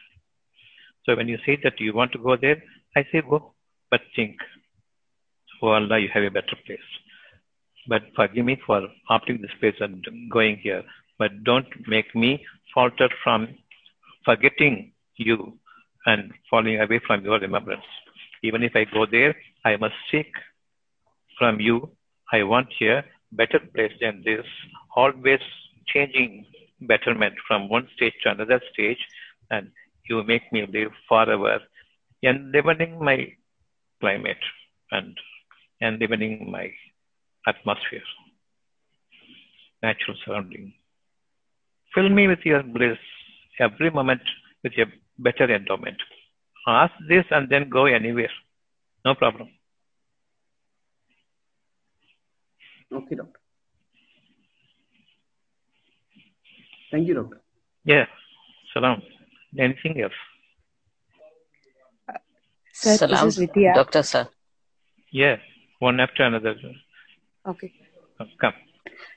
[1.05, 2.63] So when you say that you want to go there,
[2.97, 3.53] I say go,
[3.91, 4.37] but think,
[5.63, 6.79] oh Allah, you have a better place.
[7.87, 10.83] But forgive me for opting this place and going here.
[11.19, 13.49] But don't make me falter from
[14.25, 15.59] forgetting you
[16.07, 17.85] and falling away from your remembrance.
[18.43, 20.33] Even if I go there, I must seek
[21.39, 21.91] from you.
[22.33, 24.45] I want here better place than this,
[24.97, 25.41] always
[25.87, 26.47] changing
[26.83, 28.99] betterment from one stage to another stage,
[29.51, 29.71] and
[30.09, 31.61] you make me live forever,
[32.23, 33.33] enlivening my
[34.01, 34.45] climate
[34.91, 35.17] and
[35.83, 36.71] enlivening my
[37.47, 38.03] atmosphere,
[39.83, 40.73] natural surrounding.
[41.95, 42.99] Fill me with your bliss
[43.61, 44.23] every moment
[44.63, 44.87] with a
[45.19, 45.97] better endowment.
[46.67, 48.31] Ask this and then go anywhere.
[49.05, 49.49] No problem.
[52.93, 53.41] Okay, doctor.
[56.91, 57.41] Thank you, doctor.
[57.85, 58.07] Yeah.
[58.73, 59.03] Salam.
[59.59, 60.13] Anything else?
[62.73, 63.75] Sir, Salam, this.
[63.75, 64.29] Doctor, sir.
[65.13, 65.37] Yeah,
[65.79, 66.57] one after another.
[67.47, 67.73] Okay.
[68.41, 68.55] Come.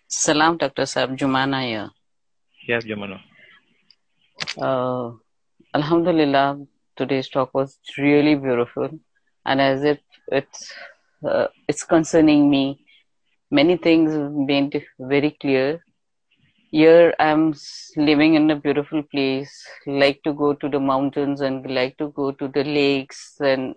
[0.08, 0.84] Salam, Dr.
[0.84, 1.18] Sahab.
[1.18, 1.90] Jumana here.
[2.68, 3.20] Yes, Jumana.
[4.58, 5.12] Uh,
[5.74, 6.60] Alhamdulillah,
[6.96, 8.90] today's talk was really beautiful.
[9.46, 10.74] And as if it's,
[11.24, 12.86] uh, it's concerning me,
[13.50, 15.82] many things made very clear
[16.72, 17.54] here i'm
[17.96, 22.32] living in a beautiful place like to go to the mountains and like to go
[22.32, 23.74] to the lakes and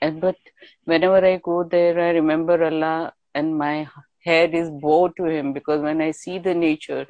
[0.00, 0.36] and but
[0.84, 3.88] whenever i go there i remember allah and my
[4.28, 7.06] head is bowed to him because when i see the nature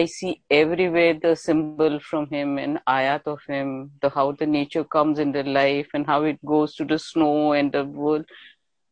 [0.00, 4.84] i see everywhere the symbol from him and ayat of him the how the nature
[4.96, 8.24] comes in the life and how it goes to the snow and the world.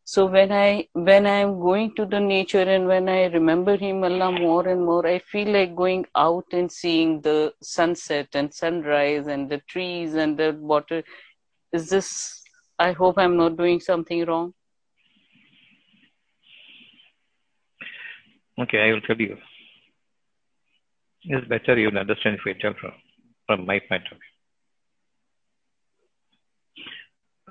[0.04, 4.30] So when i when i'm going to the nature and when i remember him allah
[4.36, 9.48] more and more i feel like going out and seeing the sunset and sunrise and
[9.48, 11.02] the trees and the water.
[11.72, 12.42] Is this
[12.78, 14.52] i hope i'm not doing something wrong
[18.62, 19.36] okay i will tell you
[21.24, 22.92] it's better you'll understand if I tell from,
[23.46, 24.34] from my point of view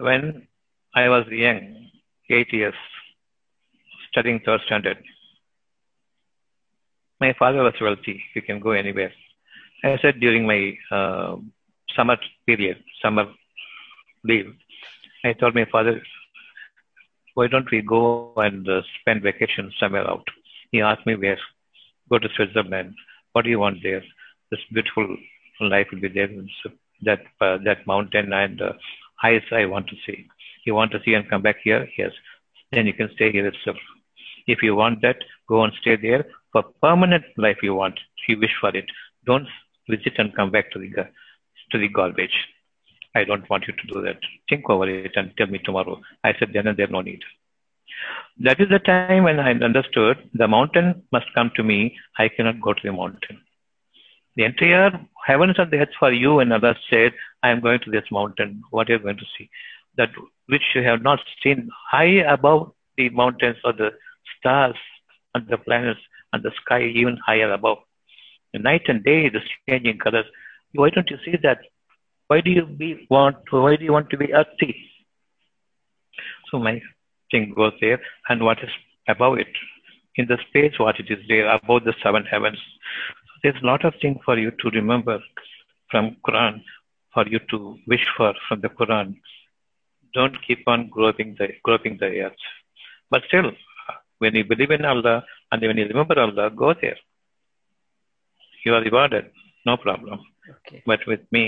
[0.08, 0.48] when
[0.96, 1.60] i was young
[2.30, 2.76] eight years
[4.12, 4.98] studying third standard.
[7.20, 8.24] My father was wealthy.
[8.34, 9.12] He can go anywhere.
[9.84, 11.36] I said during my uh,
[11.96, 13.26] summer period, summer
[14.24, 14.54] leave,
[15.24, 16.02] I told my father,
[17.34, 20.26] why don't we go and uh, spend vacation somewhere out?
[20.72, 21.40] He asked me where.
[22.10, 22.96] Go to Switzerland.
[23.34, 24.04] What do you want there?
[24.52, 25.16] This beautiful
[25.62, 26.30] life will be there.
[27.04, 28.74] That uh, that mountain and uh,
[29.24, 30.28] ice I want to see
[30.66, 32.12] you want to see and come back here, yes,
[32.72, 33.78] then you can stay here itself.
[34.48, 35.18] If you want that,
[35.48, 37.96] go and stay there for permanent life you want.
[38.18, 38.86] If you wish for it.
[39.26, 39.48] Don't
[39.90, 41.08] visit and come back to the
[41.72, 42.38] to the garbage.
[43.16, 44.20] I don't want you to do that.
[44.50, 46.00] Think over it and tell me tomorrow.
[46.24, 47.22] I said then and there no need.
[48.40, 51.98] That is the time when I understood the mountain must come to me.
[52.18, 53.42] I cannot go to the mountain.
[54.36, 54.92] The entire
[55.26, 57.12] heavens and the earth for you and others said,
[57.44, 58.62] I am going to this mountain.
[58.70, 59.50] What are you going to see?
[60.00, 60.12] that
[60.48, 63.90] which you have not seen high above the mountains or the
[64.38, 64.76] stars
[65.36, 66.00] and the planets
[66.34, 67.80] and the sky even higher above.
[68.54, 70.26] The night and day, the changing colors.
[70.74, 71.60] Why don't you see that?
[72.28, 73.38] Why do you be want?
[73.52, 74.76] Why do you want to be earthy?
[76.50, 76.82] So my
[77.32, 78.00] thing goes there,
[78.30, 78.70] and what is
[79.08, 79.54] above it
[80.16, 82.60] in the space what it is there above the seven heavens.
[83.42, 85.20] There's a lot of things for you to remember
[85.90, 86.62] from Quran,
[87.14, 89.16] for you to wish for from the Quran.
[90.14, 92.44] Don't keep on groping the groping the earth.
[93.10, 93.52] But still,
[94.20, 97.00] when you believe in Allah and when you remember Allah, go there.
[98.66, 99.32] You are rewarded,
[99.66, 100.20] no problem.
[100.56, 100.84] Okay.
[100.86, 101.46] But with me,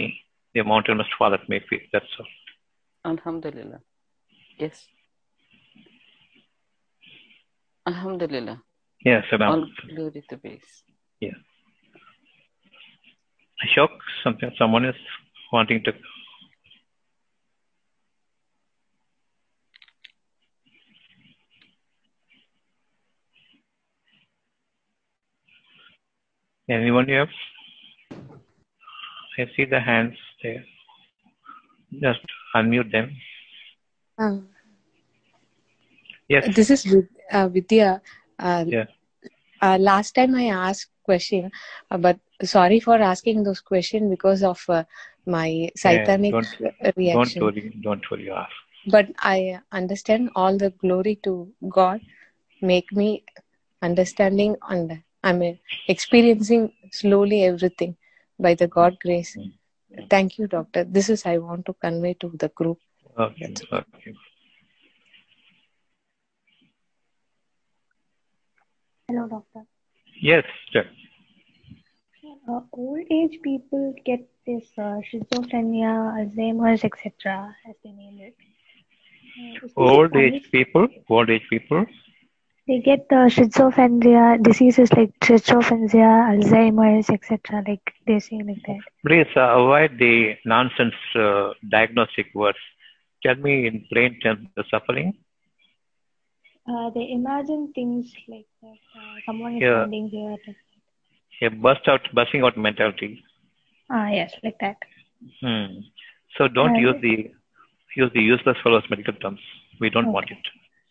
[0.54, 1.84] the mountain must fall at my feet.
[1.92, 3.12] That's all.
[3.12, 3.82] Alhamdulillah.
[4.58, 4.88] Yes.
[7.88, 8.62] Alhamdulillah.
[9.04, 9.50] Yes, Salam.
[9.52, 9.66] All
[9.96, 10.84] glory to base.
[11.20, 11.38] Yeah.
[13.66, 13.90] Ashok,
[14.24, 14.96] something, someone is
[15.52, 15.94] wanting to.
[26.70, 27.30] Anyone else?
[29.38, 30.64] I see the hands there.
[31.94, 32.20] Just
[32.56, 33.12] unmute them.
[34.18, 34.38] Uh,
[36.30, 36.56] Yes.
[36.56, 38.02] this is Vid- uh, Vidya.
[38.40, 38.86] Uh, Yeah.
[39.62, 41.52] uh, last time I asked question,
[41.92, 44.84] uh, but sorry for asking those questions because of uh,
[45.26, 47.74] my satanic don't- uh, Don't worry.
[47.82, 48.30] Don't worry.
[48.32, 48.52] Ask.
[48.88, 52.02] But I understand all the glory to God.
[52.62, 53.24] Make me
[53.82, 55.42] understanding and I'm
[55.88, 57.96] experiencing slowly everything
[58.40, 59.38] by the God grace.
[60.10, 60.84] Thank you, doctor.
[60.84, 62.80] This is I want to convey to the group.
[63.18, 63.54] Okay.
[63.72, 64.14] Okay.
[69.12, 69.66] Hello, doctor.
[70.22, 70.46] Yes.
[70.72, 70.86] sir.
[72.48, 78.36] Uh, old age people get this uh, schizophrenia, Alzheimer's, etc., as they name it.
[79.68, 80.88] Uh, Old age people.
[81.10, 81.86] Old age people.
[82.68, 87.64] They get the schizophrenia diseases like schizophrenia, Alzheimer's, etc.
[87.68, 88.80] Like they say like that.
[89.06, 92.60] Please uh, avoid the nonsense uh, diagnostic words.
[93.24, 95.18] Tell me in plain terms the suffering.
[96.68, 98.78] Uh, they imagine things like that.
[98.96, 99.80] Uh, someone is Yeah.
[99.80, 100.38] standing here.
[101.42, 103.24] A burst out, bursting out mentality.
[103.90, 104.78] Ah, yes, like that.
[105.42, 105.80] Hmm.
[106.38, 107.32] So don't Uh, use the
[107.96, 109.40] use the useless fellows medical terms.
[109.80, 110.38] We don't want it.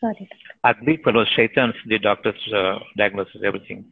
[0.00, 0.28] Sorry.
[0.30, 0.54] doctor.
[0.64, 3.84] Ugly fellows, shaitans, the doctors uh, diagnosis everything.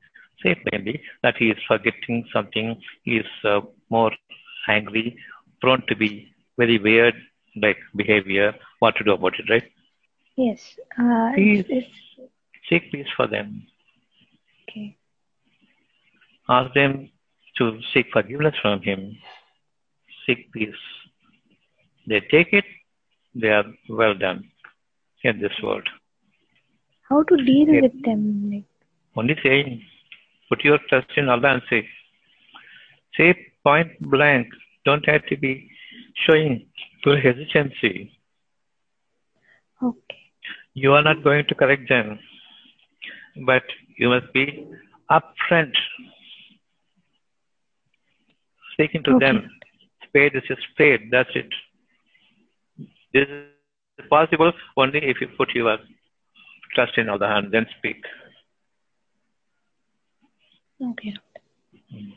[0.42, 2.80] Say plainly that he is forgetting something.
[3.04, 3.60] He is uh,
[3.90, 4.12] more
[4.68, 5.16] angry,
[5.60, 6.10] prone to be
[6.56, 7.14] very weird
[7.62, 8.54] like behavior.
[8.80, 9.64] What to do about it, right?
[10.38, 10.60] Yes.
[10.98, 11.64] Uh, Peace.
[11.68, 12.30] it's, it's
[12.68, 13.66] Seek peace for them.
[14.70, 14.96] okay.
[16.48, 17.10] Ask them
[17.58, 19.00] to seek forgiveness from him.
[20.26, 20.82] Seek peace.
[22.06, 22.64] They take it,
[23.34, 24.44] they are well done
[25.24, 25.88] in this world.
[27.08, 27.80] How to deal Yeah.
[27.86, 28.50] with them?
[28.52, 28.64] Like,
[29.16, 29.82] Only saying,
[30.48, 31.80] put your trust in Allah and say,
[33.16, 33.34] say
[33.64, 34.46] point blank.
[34.84, 35.68] Don't have to be
[36.26, 36.66] showing
[37.02, 38.12] full hesitancy.
[39.82, 40.17] okay.
[40.80, 42.18] You are not going to correct them,
[43.46, 43.62] but
[43.98, 44.44] you must be
[45.10, 45.72] upfront.
[48.74, 49.26] Speaking to Okay.
[49.26, 49.50] them,
[50.06, 51.08] spade is a spade.
[51.10, 51.50] That's it.
[53.12, 55.78] This is possible only if you put your
[56.74, 58.04] trust in Allah and then speak.
[60.90, 61.14] Okay.
[61.90, 62.10] Hmm.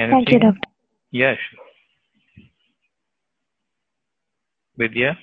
[0.00, 0.24] Anything?
[0.24, 0.60] Thank you, doctor.
[1.36, 1.60] Sure.
[4.78, 5.18] Vidya?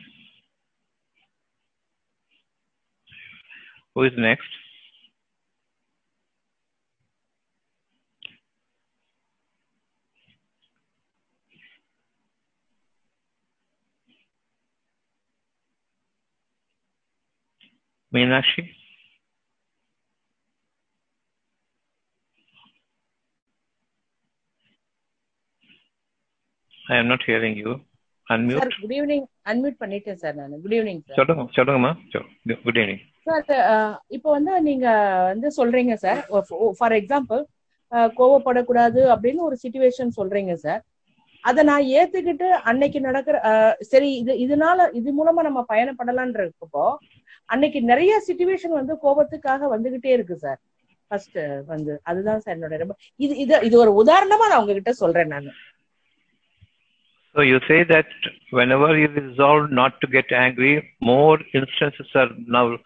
[3.95, 4.45] Who is next?
[18.13, 18.76] Meenakshi?
[26.87, 27.71] I am not hearing you.
[28.27, 28.59] Unmute.
[28.61, 30.55] Sir good evening unmute பண்ணிட்டேன் sir நான்.
[30.63, 31.91] Good evening சொல்லுங்க சொல்லுங்கம்மா
[32.65, 33.45] good evening sir
[34.15, 34.87] இப்போ வந்து நீங்க
[35.29, 36.19] வந்து சொல்றீங்க sir
[36.79, 37.41] for example
[38.17, 40.81] கோவப்படக்கூடாது அப்படின்னு ஒரு சுச்சுவேஷன் சொல்றீங்க சார்
[41.43, 43.37] அதை நான் ஏத்துக்கிட்டு அன்னைக்கு நடக்கிற
[43.91, 46.85] சரி இது இதனால இது மூலமா நம்ம பயணப்படலான்ற இருக்கப்போ
[47.49, 50.59] அன்னைக்கு நிறைய சுச்சுவேஷன் வந்து கோபத்துக்காக வந்துகிட்டே இருக்கு சார்
[51.11, 51.39] ஃபர்ஸ்ட்
[51.69, 55.47] வந்து அதுதான் சார் என்னோட ரொம்ப இது இது இது ஒரு உதாரணமா நான் உங்ககிட்ட சொல்றேன் நான்.
[57.37, 58.07] So you say that
[58.49, 62.77] whenever you resolve not to get angry, more instances are now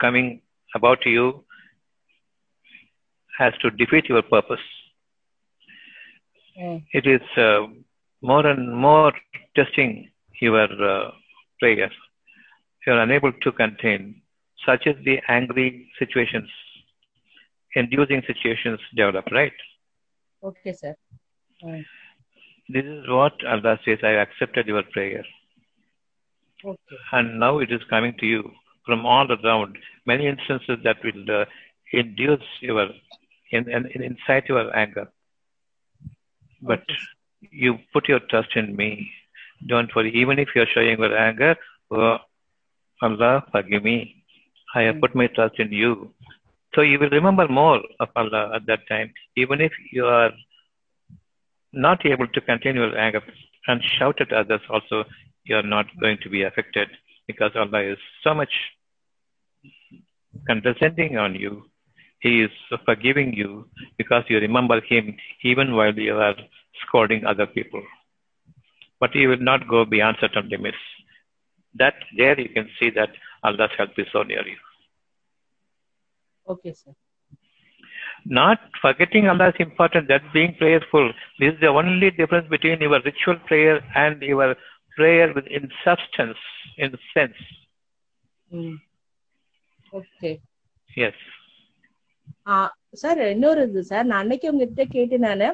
[0.00, 0.40] coming
[0.74, 1.44] about you
[3.38, 4.66] as to defeat your purpose.
[6.58, 6.84] Mm.
[6.94, 7.66] It is uh,
[8.22, 9.12] more and more
[9.54, 10.10] testing
[10.40, 11.10] your uh,
[11.58, 11.90] prayer.
[12.86, 14.22] You are unable to contain.
[14.64, 16.48] Such as the angry situations,
[17.74, 19.52] inducing situations develop, right?
[20.42, 20.96] Okay, sir.
[22.72, 25.24] This is what Allah says, I accepted your prayer.
[26.64, 26.96] Okay.
[27.12, 28.50] And now it is coming to you
[28.86, 29.76] from all around.
[30.06, 31.44] Many instances that will uh,
[31.92, 32.88] induce your,
[33.50, 35.08] in, in, incite your anger.
[36.62, 36.84] But
[37.40, 39.10] you put your trust in me.
[39.66, 40.12] Don't worry.
[40.14, 41.56] Even if you're showing your anger,
[41.90, 42.18] oh,
[43.02, 44.22] Allah, forgive me.
[44.74, 46.12] I have put my trust in you.
[46.74, 50.30] So you will remember more of Allah at that time, even if you are
[51.72, 53.22] not able to continue your anger
[53.66, 55.04] and shout at others also,
[55.44, 56.88] you are not going to be affected
[57.26, 58.52] because Allah is so much
[60.46, 61.64] condescending on you.
[62.20, 62.50] He is
[62.84, 66.34] forgiving you because you remember Him even while you are
[66.82, 67.82] scolding other people.
[68.98, 70.76] But you will not go beyond certain limits.
[71.74, 73.10] That there you can see that
[73.42, 74.56] Allah's help is so near you.
[76.48, 76.92] Okay, sir.
[78.26, 81.12] Not forgetting Allah is important, that's being prayerful.
[81.38, 84.56] This is the only difference between your ritual prayer and your
[84.96, 86.40] prayer with in substance,
[86.78, 87.40] in sense.
[88.50, 88.78] Hmm
[89.92, 90.30] okay
[90.90, 91.18] Yes.
[92.94, 95.48] Sir இன்னொரு இது sir நான் அன்னைக்கு உங்ககிட்ட கேட்டு நானு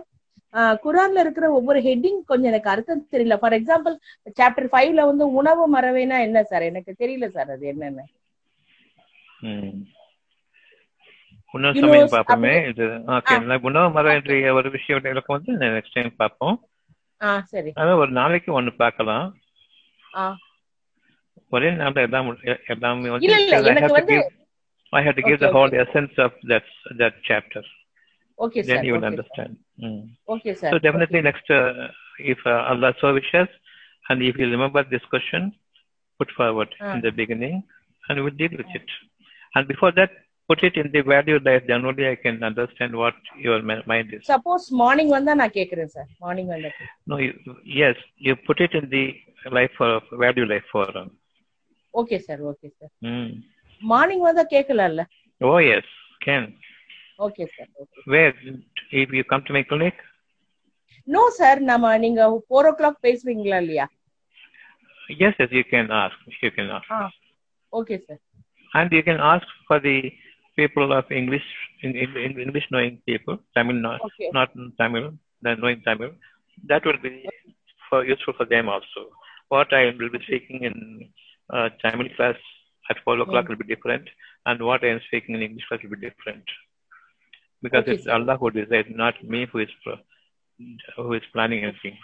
[0.85, 3.95] குரான்ல இருக்கிற ஒவ்வொரு ஹெட்டிங் கொஞ்சம் எனக்கு அர்த்தம் தெரியல ஃபார் எக்ஸாம்பிள்
[4.39, 8.05] சாப்டர் ஃபைவ்ல வந்து உணவு மறவேனா என்ன சார் எனக்கு தெரியல சார் அது என்னன்னு.
[11.56, 12.86] இன்னொரு You know, சமயம் பார்ப்போமே அப்படி- இது
[13.16, 13.60] ஓகே ஆ.
[13.62, 16.58] உணவு மரம் என்ற ஒரு விஷயம் விளக்கம் வந்து நெக்ஸ்ட் டைம் பார்ப்போம்
[17.22, 19.28] ஆ சரி அதான் ஒரு நாளைக்கு ஒண்ணு பார்க்கலாம்
[20.16, 20.38] ஆ
[21.50, 24.40] ஒரே நாள்ல எல்லாம் எ- எல்லாமே வந்து இல்ல, இல்ல, because I எனக்கு have to வந்து- give
[24.94, 25.82] I have to give Okay, the whole okay.
[25.84, 26.66] essence of that
[26.98, 27.64] that chapter.
[28.38, 29.54] Okay Then sir you will understand.
[29.80, 30.00] Mm.
[30.28, 31.70] Okay sir So definitely next, uh,
[32.26, 33.50] if uh, Allah so wishes,
[34.10, 35.42] and if you remember this question,
[36.20, 36.94] put forward Ah.
[36.94, 37.56] in the beginning,
[38.04, 38.90] and we'll deal with it.
[39.56, 40.12] And before that,
[40.50, 41.64] put it in the value life.
[41.68, 43.16] Then only I can understand what
[43.46, 44.22] your mi- mind is.
[44.32, 46.72] Suppose morning வந்தா நான் கேக்குறேன் sir morning வந்தா
[47.12, 47.34] No, you,
[47.82, 47.96] yes,
[48.28, 49.04] you put it in the
[49.58, 49.90] life for
[50.26, 51.10] value life forum.
[51.94, 53.30] Okay sir okay sir Mm.
[53.82, 55.04] Morning வந்தா கேட்கலாம்ல
[55.42, 55.86] Oh yes,
[56.26, 56.44] can.
[57.20, 58.34] Okay sir okay Where
[59.02, 59.98] if you come to my clinic?
[61.08, 63.88] No sir நம்ம நீங்க four ஓ clock பேசுவீங்களா இல்லையா
[65.22, 66.18] Yes, yes, you can ask.
[66.44, 66.90] You can ask.
[66.98, 67.00] Ah
[67.74, 68.22] okay sir
[68.72, 69.96] And you can ask for the
[70.57, 71.47] people of English,
[71.83, 74.31] in, in, English knowing people, Tamil not, okay.
[74.33, 74.51] not
[74.81, 75.13] Tamil,
[75.43, 76.11] then knowing Tamil,
[76.67, 77.29] that will be
[77.89, 79.11] for, useful for them also.
[79.49, 81.09] What I will be speaking in
[81.53, 82.37] uh, Tamil class
[82.91, 83.49] at 4 o'clock mm.
[83.51, 84.09] will be different,
[84.47, 86.45] and what I am speaking in English class will be different.
[87.63, 88.07] Because okay, it's.
[88.07, 89.69] Allah who decides, not me who is
[90.97, 91.97] who is planning anything.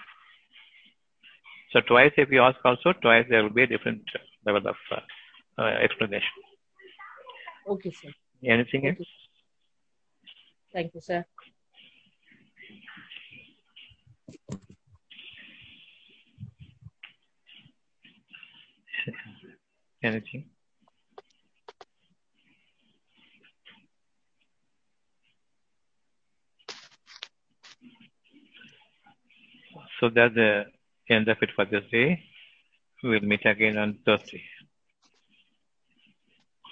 [1.73, 4.03] So twice if you ask also, twice there will be a different
[4.45, 4.77] level of
[5.59, 6.43] uh, explanation.
[7.69, 8.11] Okay, sir.
[8.45, 9.07] Anything else?
[10.73, 11.25] Thank you, sir.
[20.03, 20.47] Anything?
[30.01, 30.65] So that's the
[31.09, 32.25] end of it for this day.
[33.05, 34.43] We'll meet again on Thursday.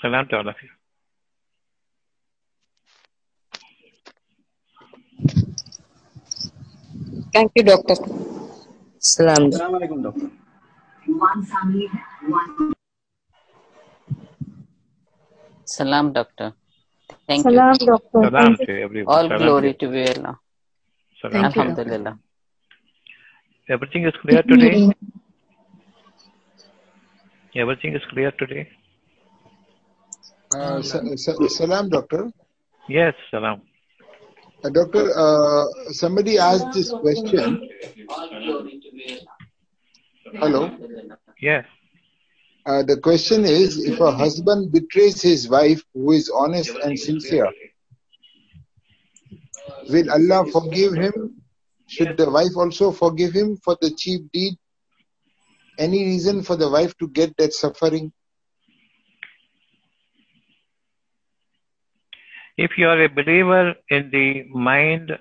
[0.03, 0.80] Salam to all of you.
[7.33, 7.95] Thank you, doctor.
[8.99, 9.51] Salam.
[9.51, 10.31] Assalamu alaikum, doctor.
[11.07, 11.89] One family,
[12.29, 12.73] one.
[15.65, 16.53] Salam, doctor.
[17.29, 17.53] Thank you.
[17.53, 18.21] Salam, doctor.
[18.25, 19.15] Salam to everyone.
[19.15, 19.43] All Salam.
[19.43, 20.39] glory to be Allah.
[21.23, 21.53] Salam.
[21.53, 22.15] Thank you.
[23.69, 24.75] Everything is clear today?
[27.55, 28.69] Everything is clear today?
[30.53, 32.29] Uh, sa- sa- salam, doctor.
[32.89, 33.63] Yes, salam.
[34.63, 37.69] Uh, doctor, uh, somebody asked this question.
[40.35, 40.71] Hello.
[41.41, 41.65] Yes.
[42.67, 47.49] Uh, the question is if a husband betrays his wife who is honest and sincere,
[49.89, 51.41] will Allah forgive him?
[51.87, 54.55] Should the wife also forgive him for the cheap deed?
[55.79, 58.13] Any reason for the wife to get that suffering?
[62.65, 65.13] If you are a believer in the mind,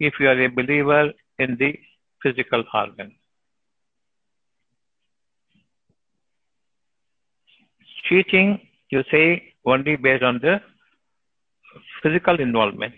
[0.00, 1.70] if you are a believer in the
[2.22, 3.14] physical organ,
[8.08, 8.60] cheating,
[8.90, 10.60] you say only based on the
[12.02, 12.94] physical involvement.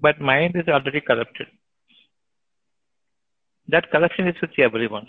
[0.00, 1.46] But mind is already corrupted.
[3.68, 5.06] That corruption is with everyone.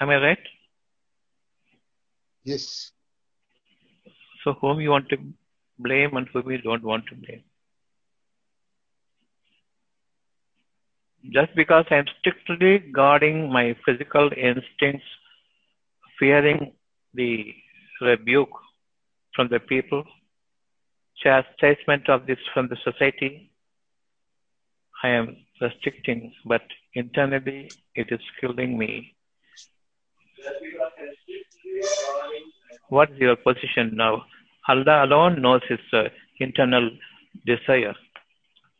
[0.00, 0.38] Am I right?
[2.44, 2.92] Yes.
[4.44, 5.18] So whom you want to
[5.78, 7.42] blame and whom you don't want to blame.
[11.28, 15.06] just because I'm strictly guarding my physical instincts,
[16.18, 16.72] fearing
[17.14, 17.54] the
[18.00, 18.50] rebuke
[19.34, 20.04] from the people,
[21.22, 23.50] chastisement of this from the society,
[25.02, 26.62] I am restricting, but
[26.94, 29.14] internally it is killing me.
[30.42, 30.54] What
[33.10, 34.24] is your position now?
[34.68, 36.04] Allah alone knows his uh,
[36.38, 36.90] internal
[37.46, 37.94] desire,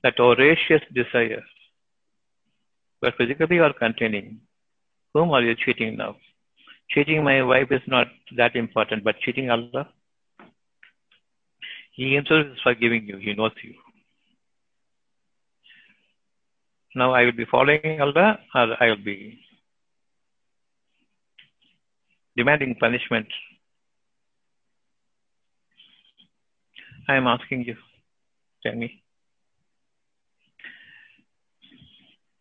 [0.03, 1.43] that voracious desire.
[3.01, 4.41] But physically you are containing.
[5.15, 6.17] Whom are you cheating now?
[6.91, 9.89] Cheating my wife is not that important, but cheating Allah?
[11.93, 13.19] He himself is forgiving you.
[13.19, 13.75] He knows you.
[16.95, 19.39] Now I will be following Allah or I will be
[22.37, 23.29] demanding punishment.
[27.09, 27.77] I am asking you.
[28.63, 29.03] Tell me.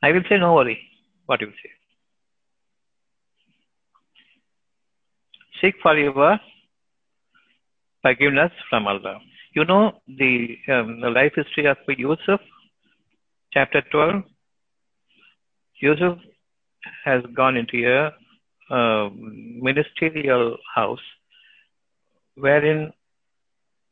[0.02, 0.80] I will say no worry.
[1.26, 1.72] What you will say.
[5.61, 6.40] Seek for your
[8.02, 9.19] forgiveness from Allah.
[9.53, 12.40] You know the, um, the life history of Yusuf,
[13.53, 14.23] chapter 12.
[15.81, 16.18] Yusuf
[17.03, 18.11] has gone into a
[18.73, 20.99] uh, ministerial house
[22.36, 22.94] wherein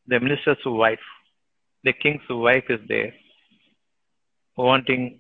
[0.07, 1.05] the minister's wife,
[1.83, 3.13] the king's wife is there,
[4.57, 5.19] wanting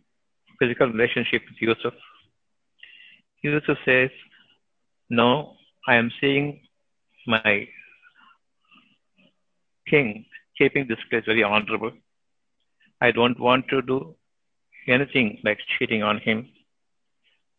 [0.59, 1.93] physical relationship with Yusuf.
[3.43, 4.09] Yusuf says,
[5.09, 5.53] No,
[5.87, 6.61] I am seeing
[7.25, 7.67] my
[9.89, 10.25] king
[10.57, 11.91] keeping this place very honorable.
[12.99, 14.15] I don't want to do
[14.87, 16.49] anything like cheating on him,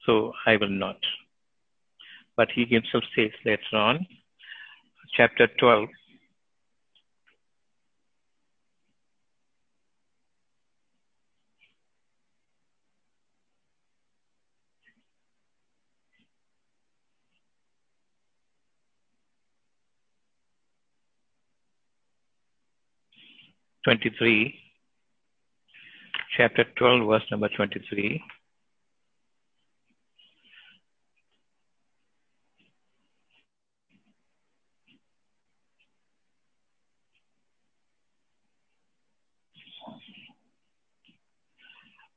[0.05, 0.97] so I will not.
[2.37, 4.07] But he himself says later on,
[5.17, 5.89] chapter 12,
[23.89, 24.55] twenty-three,
[26.36, 28.23] chapter twelve, verse number twenty-three.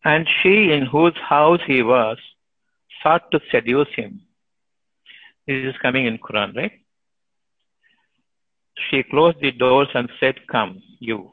[0.03, 2.18] And she in whose house he was
[3.02, 4.23] sought to seduce him.
[5.48, 6.73] This is coming in Quran, right?
[8.89, 11.31] She closed the doors and said, Come, you.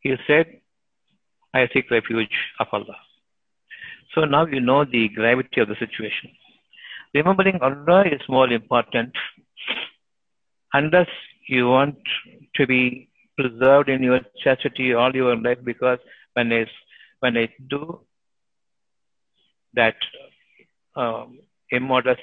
[0.00, 0.60] He said,
[1.52, 2.96] I seek refuge of Allah.
[4.14, 6.30] So now you know the gravity of the situation.
[7.14, 9.12] Remembering Allah is more important
[10.72, 11.08] unless
[11.48, 11.96] you want
[12.54, 15.98] to be preserved in your chastity all your life because
[16.34, 16.66] when I,
[17.20, 18.00] when do
[19.74, 19.96] that
[20.96, 21.38] um,
[21.70, 22.20] immodest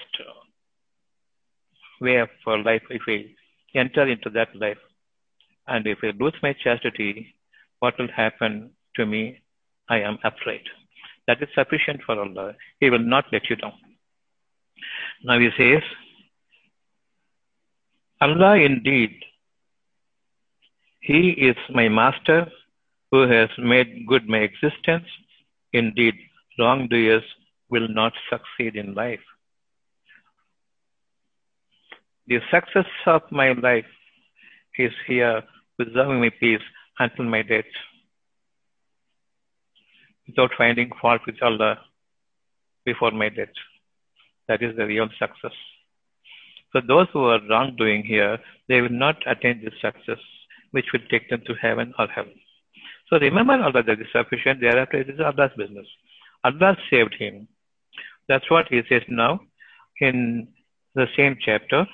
[2.01, 3.25] way of life, if I
[3.77, 4.77] enter into that life
[5.67, 7.35] and if I lose my chastity,
[7.79, 9.41] what will happen to me?
[9.89, 10.61] I am afraid.
[11.27, 12.55] That is sufficient for Allah.
[12.79, 13.73] He will not let you down.
[15.23, 15.83] Now he says,
[18.21, 19.11] Allah indeed,
[21.01, 22.47] He is my master
[23.11, 25.05] who has made good my existence.
[25.73, 26.15] Indeed,
[26.59, 27.23] wrongdoers
[27.69, 29.25] will not succeed in life.
[32.27, 33.85] The success of my life
[34.77, 35.43] is here
[35.77, 36.61] preserving my peace
[36.99, 37.71] until my death
[40.27, 41.79] without finding fault with Allah
[42.85, 43.55] before my death.
[44.47, 45.55] That is the real success.
[46.73, 48.37] So those who are wrongdoing here,
[48.67, 50.21] they will not attain this success,
[50.71, 52.31] which will take them to heaven or hell.
[53.09, 54.59] So remember Allah that is sufficient.
[54.59, 55.87] Thereafter, it is Allah's business.
[56.43, 57.47] Allah saved him.
[58.27, 59.39] That's what he says now
[59.99, 60.49] in
[60.93, 61.87] the same chapter.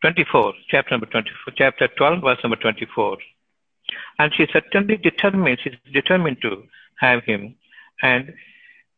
[0.00, 3.18] 24, chapter number 24, chapter 12, verse number 24.
[4.18, 6.62] And she certainly determined, she's determined to
[7.00, 7.56] have him,
[8.02, 8.32] and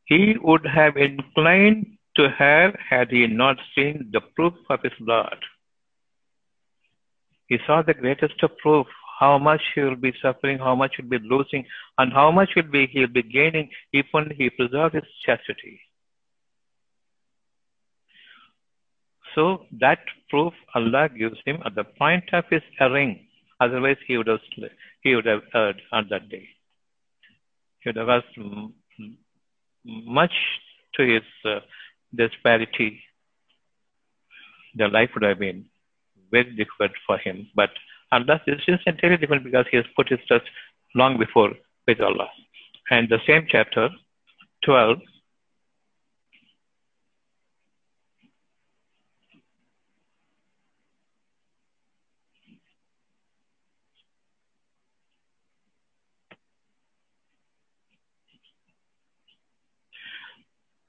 [0.05, 1.87] he would have inclined
[2.17, 5.39] to her had he not seen the proof of his blood.
[7.47, 8.87] He saw the greatest of proof,
[9.19, 11.65] how much he will be suffering, how much he will be losing,
[11.99, 15.81] and how much will be he will be gaining if only he preserved his chastity.
[19.35, 23.27] So that proof Allah gives him at the point of his erring.
[23.61, 24.41] Otherwise, he would have
[25.03, 26.49] he would have erred on that day.
[27.81, 28.39] He would have asked
[29.85, 30.33] much
[30.95, 31.61] to his uh,
[32.15, 33.01] disparity.
[34.75, 35.67] The life would have been
[36.31, 37.49] very difficult for him.
[37.55, 37.71] But
[38.13, 40.45] Allah is entirely different because he has put his trust
[40.95, 41.53] long before
[41.87, 42.29] with Allah.
[42.91, 43.89] And the same chapter,
[44.65, 44.99] 12,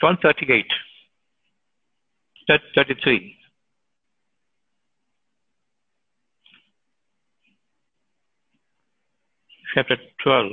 [0.02, 0.66] Twelve thirty-eight,
[2.76, 3.38] thirty-three.
[9.74, 10.52] chapter 12,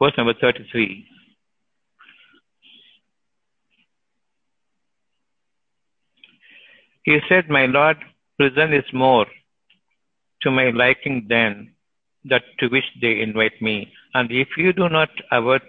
[0.00, 1.06] verse number 33.
[7.04, 7.98] He said, My Lord,
[8.36, 9.26] prison is more
[10.42, 11.72] to my liking than
[12.24, 13.92] that to which they invite me.
[14.14, 15.62] And if you do not avert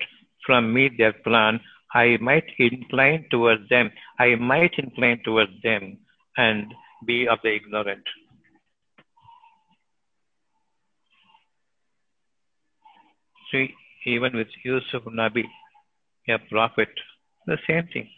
[0.45, 1.59] from me their plan,
[1.93, 3.91] I might incline towards them.
[4.19, 5.97] I might incline towards them
[6.38, 6.73] and
[7.05, 8.03] be of the ignorant.
[13.51, 13.73] See,
[14.05, 15.43] even with Yusuf Nabi,
[16.27, 16.89] a prophet,
[17.45, 18.09] the same thing.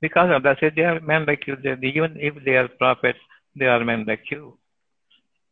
[0.00, 1.56] Because Allah said, they are men like you.
[1.56, 3.18] They, even if they are prophets,
[3.56, 4.58] they are men like you.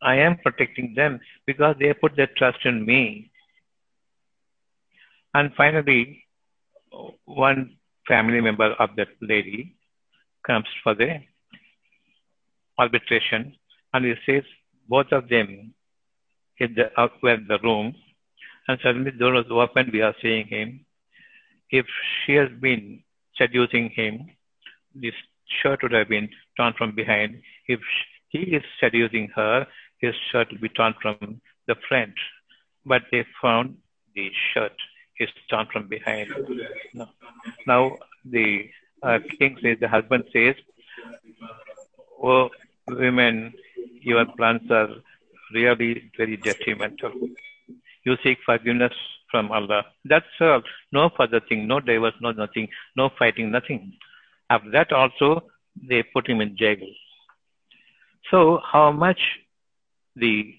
[0.02, 3.30] I am protecting them because they put their trust in me.
[5.32, 6.21] And finally,
[7.24, 7.76] one
[8.08, 9.74] family member of that lady
[10.46, 11.20] comes for the
[12.78, 13.54] arbitration
[13.92, 14.42] and he says
[14.88, 15.72] both of them
[16.58, 17.94] in the, out the room
[18.68, 20.84] and suddenly the door was opened, we are seeing him.
[21.70, 21.86] If
[22.24, 23.02] she has been
[23.36, 24.30] seducing him,
[24.94, 25.14] this
[25.60, 27.40] shirt would have been torn from behind.
[27.66, 27.80] If
[28.28, 29.66] he is seducing her,
[29.98, 32.14] his shirt will be torn from the front.
[32.84, 33.76] But they found
[34.14, 34.72] the shirt
[35.22, 36.28] is torn from behind.
[36.94, 37.06] No.
[37.66, 38.68] Now the
[39.02, 40.54] uh, king says, the husband says,
[42.22, 42.50] "Oh,
[42.88, 43.54] women,
[44.00, 44.88] your plans are
[45.54, 47.12] really very detrimental."
[48.04, 48.92] you seek forgiveness
[49.30, 49.84] from Allah.
[50.04, 50.62] That's all.
[50.92, 53.92] No further thing, no divorce, no nothing, no fighting, nothing.
[54.50, 55.44] After that also,
[55.88, 56.76] they put him in jail.
[58.30, 59.20] So how much
[60.16, 60.54] the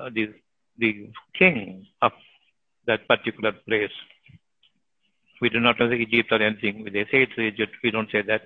[0.00, 0.34] uh, the
[0.78, 2.12] the king of
[2.86, 3.92] that particular place,
[5.40, 6.84] we do not know the Egypt or anything.
[6.92, 8.42] They say it's Egypt, we don't say that.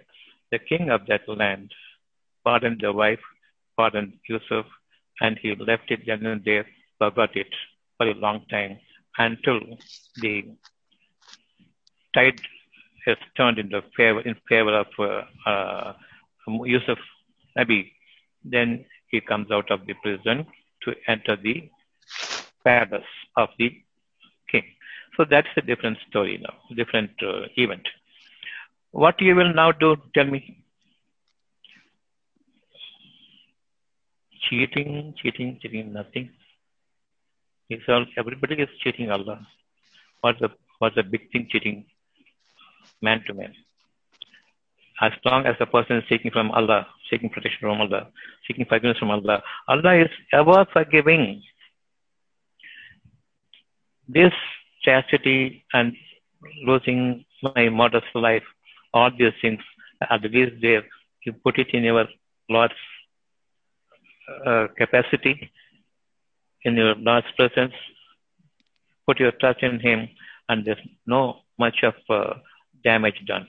[0.52, 1.72] The king of that land
[2.44, 3.20] pardoned the wife,
[3.76, 4.66] pardoned Yusuf,
[5.20, 6.66] and he left it and there,
[6.98, 7.48] forgot it
[7.96, 8.78] for a long time
[9.18, 9.60] until
[10.16, 10.44] the
[12.14, 12.40] tide
[13.06, 15.92] has turned in, favor, in favor of uh, uh,
[16.64, 16.98] Yusuf
[17.58, 17.90] Nabi.
[18.44, 20.46] Then he comes out of the prison
[20.82, 21.68] to enter the
[22.64, 23.02] palace
[23.36, 23.72] of the.
[25.16, 27.86] So that's a different story now, different uh, event.
[28.90, 30.64] What you will now do, tell me.
[34.48, 36.30] Cheating, cheating, cheating, nothing.
[37.68, 39.46] It's all, everybody is cheating Allah.
[40.20, 41.86] What's the, what's the big thing cheating
[43.00, 43.54] man to man?
[45.00, 48.08] As long as the person is seeking from Allah, seeking protection from Allah,
[48.46, 51.42] seeking forgiveness from Allah, Allah is ever forgiving.
[54.06, 54.32] This
[54.84, 55.94] chastity and
[56.64, 58.42] losing my modest life,
[58.92, 59.60] all these things
[60.22, 60.84] the least there.
[61.24, 62.06] You put it in your
[62.48, 62.74] Lord's
[64.46, 65.50] uh, capacity
[66.64, 67.74] in your Lord's presence,
[69.06, 70.08] put your trust in Him,
[70.48, 72.34] and there's no much of uh,
[72.82, 73.46] damage done.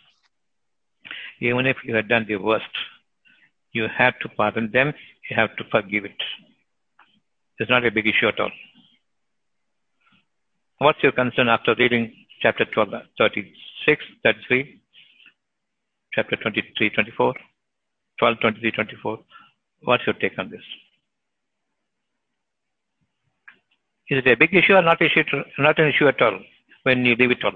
[1.39, 2.65] Even if you had done the worst,
[3.71, 4.93] you have to pardon them,
[5.29, 6.21] you have to forgive it.
[7.59, 8.51] It's not a big issue at all.
[10.79, 12.11] What's your concern after reading
[12.41, 14.81] chapter 12, 36, 33,
[16.13, 17.33] chapter 23, 24,
[18.19, 19.19] 12, 23, 24?
[19.83, 20.59] What's your take on this?
[24.09, 25.23] Is it a big issue or not, issue
[25.57, 26.39] not an issue at all
[26.83, 27.47] when you leave it to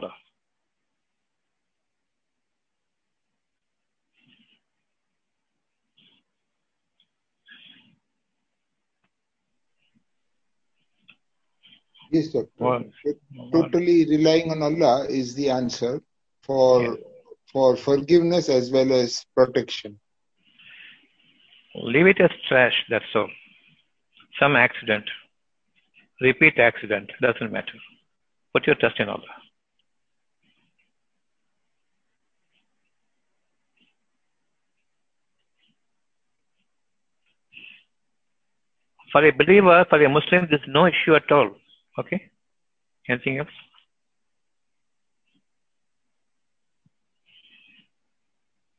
[12.09, 12.49] Yes, doctor.
[12.57, 12.83] Well,
[13.51, 16.01] totally relying on Allah is the answer
[16.41, 16.93] for yeah.
[17.51, 19.99] for forgiveness as well as protection.
[21.75, 23.29] Leave it as trash, that's all.
[24.39, 25.05] Some accident
[26.21, 27.73] repeat accident, doesn't matter.
[28.53, 29.23] Put your trust in Allah.
[39.11, 41.55] For a believer, for a Muslim, there's no issue at all.
[41.99, 42.31] Okay?
[43.09, 43.49] Anything else?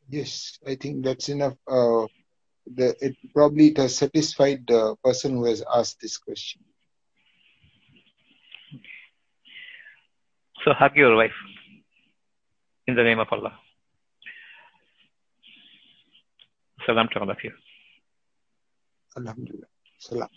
[0.08, 1.54] Yes, I think that's enough.
[1.68, 2.06] Uh,
[2.66, 6.62] the, it probably it has satisfied the person who has asked this question.
[10.64, 11.38] So hug your wife
[12.86, 13.52] in the name of Allah.
[16.86, 17.52] Salam to all of you.
[19.16, 19.66] Alhamdulillah.
[19.98, 20.28] Salam.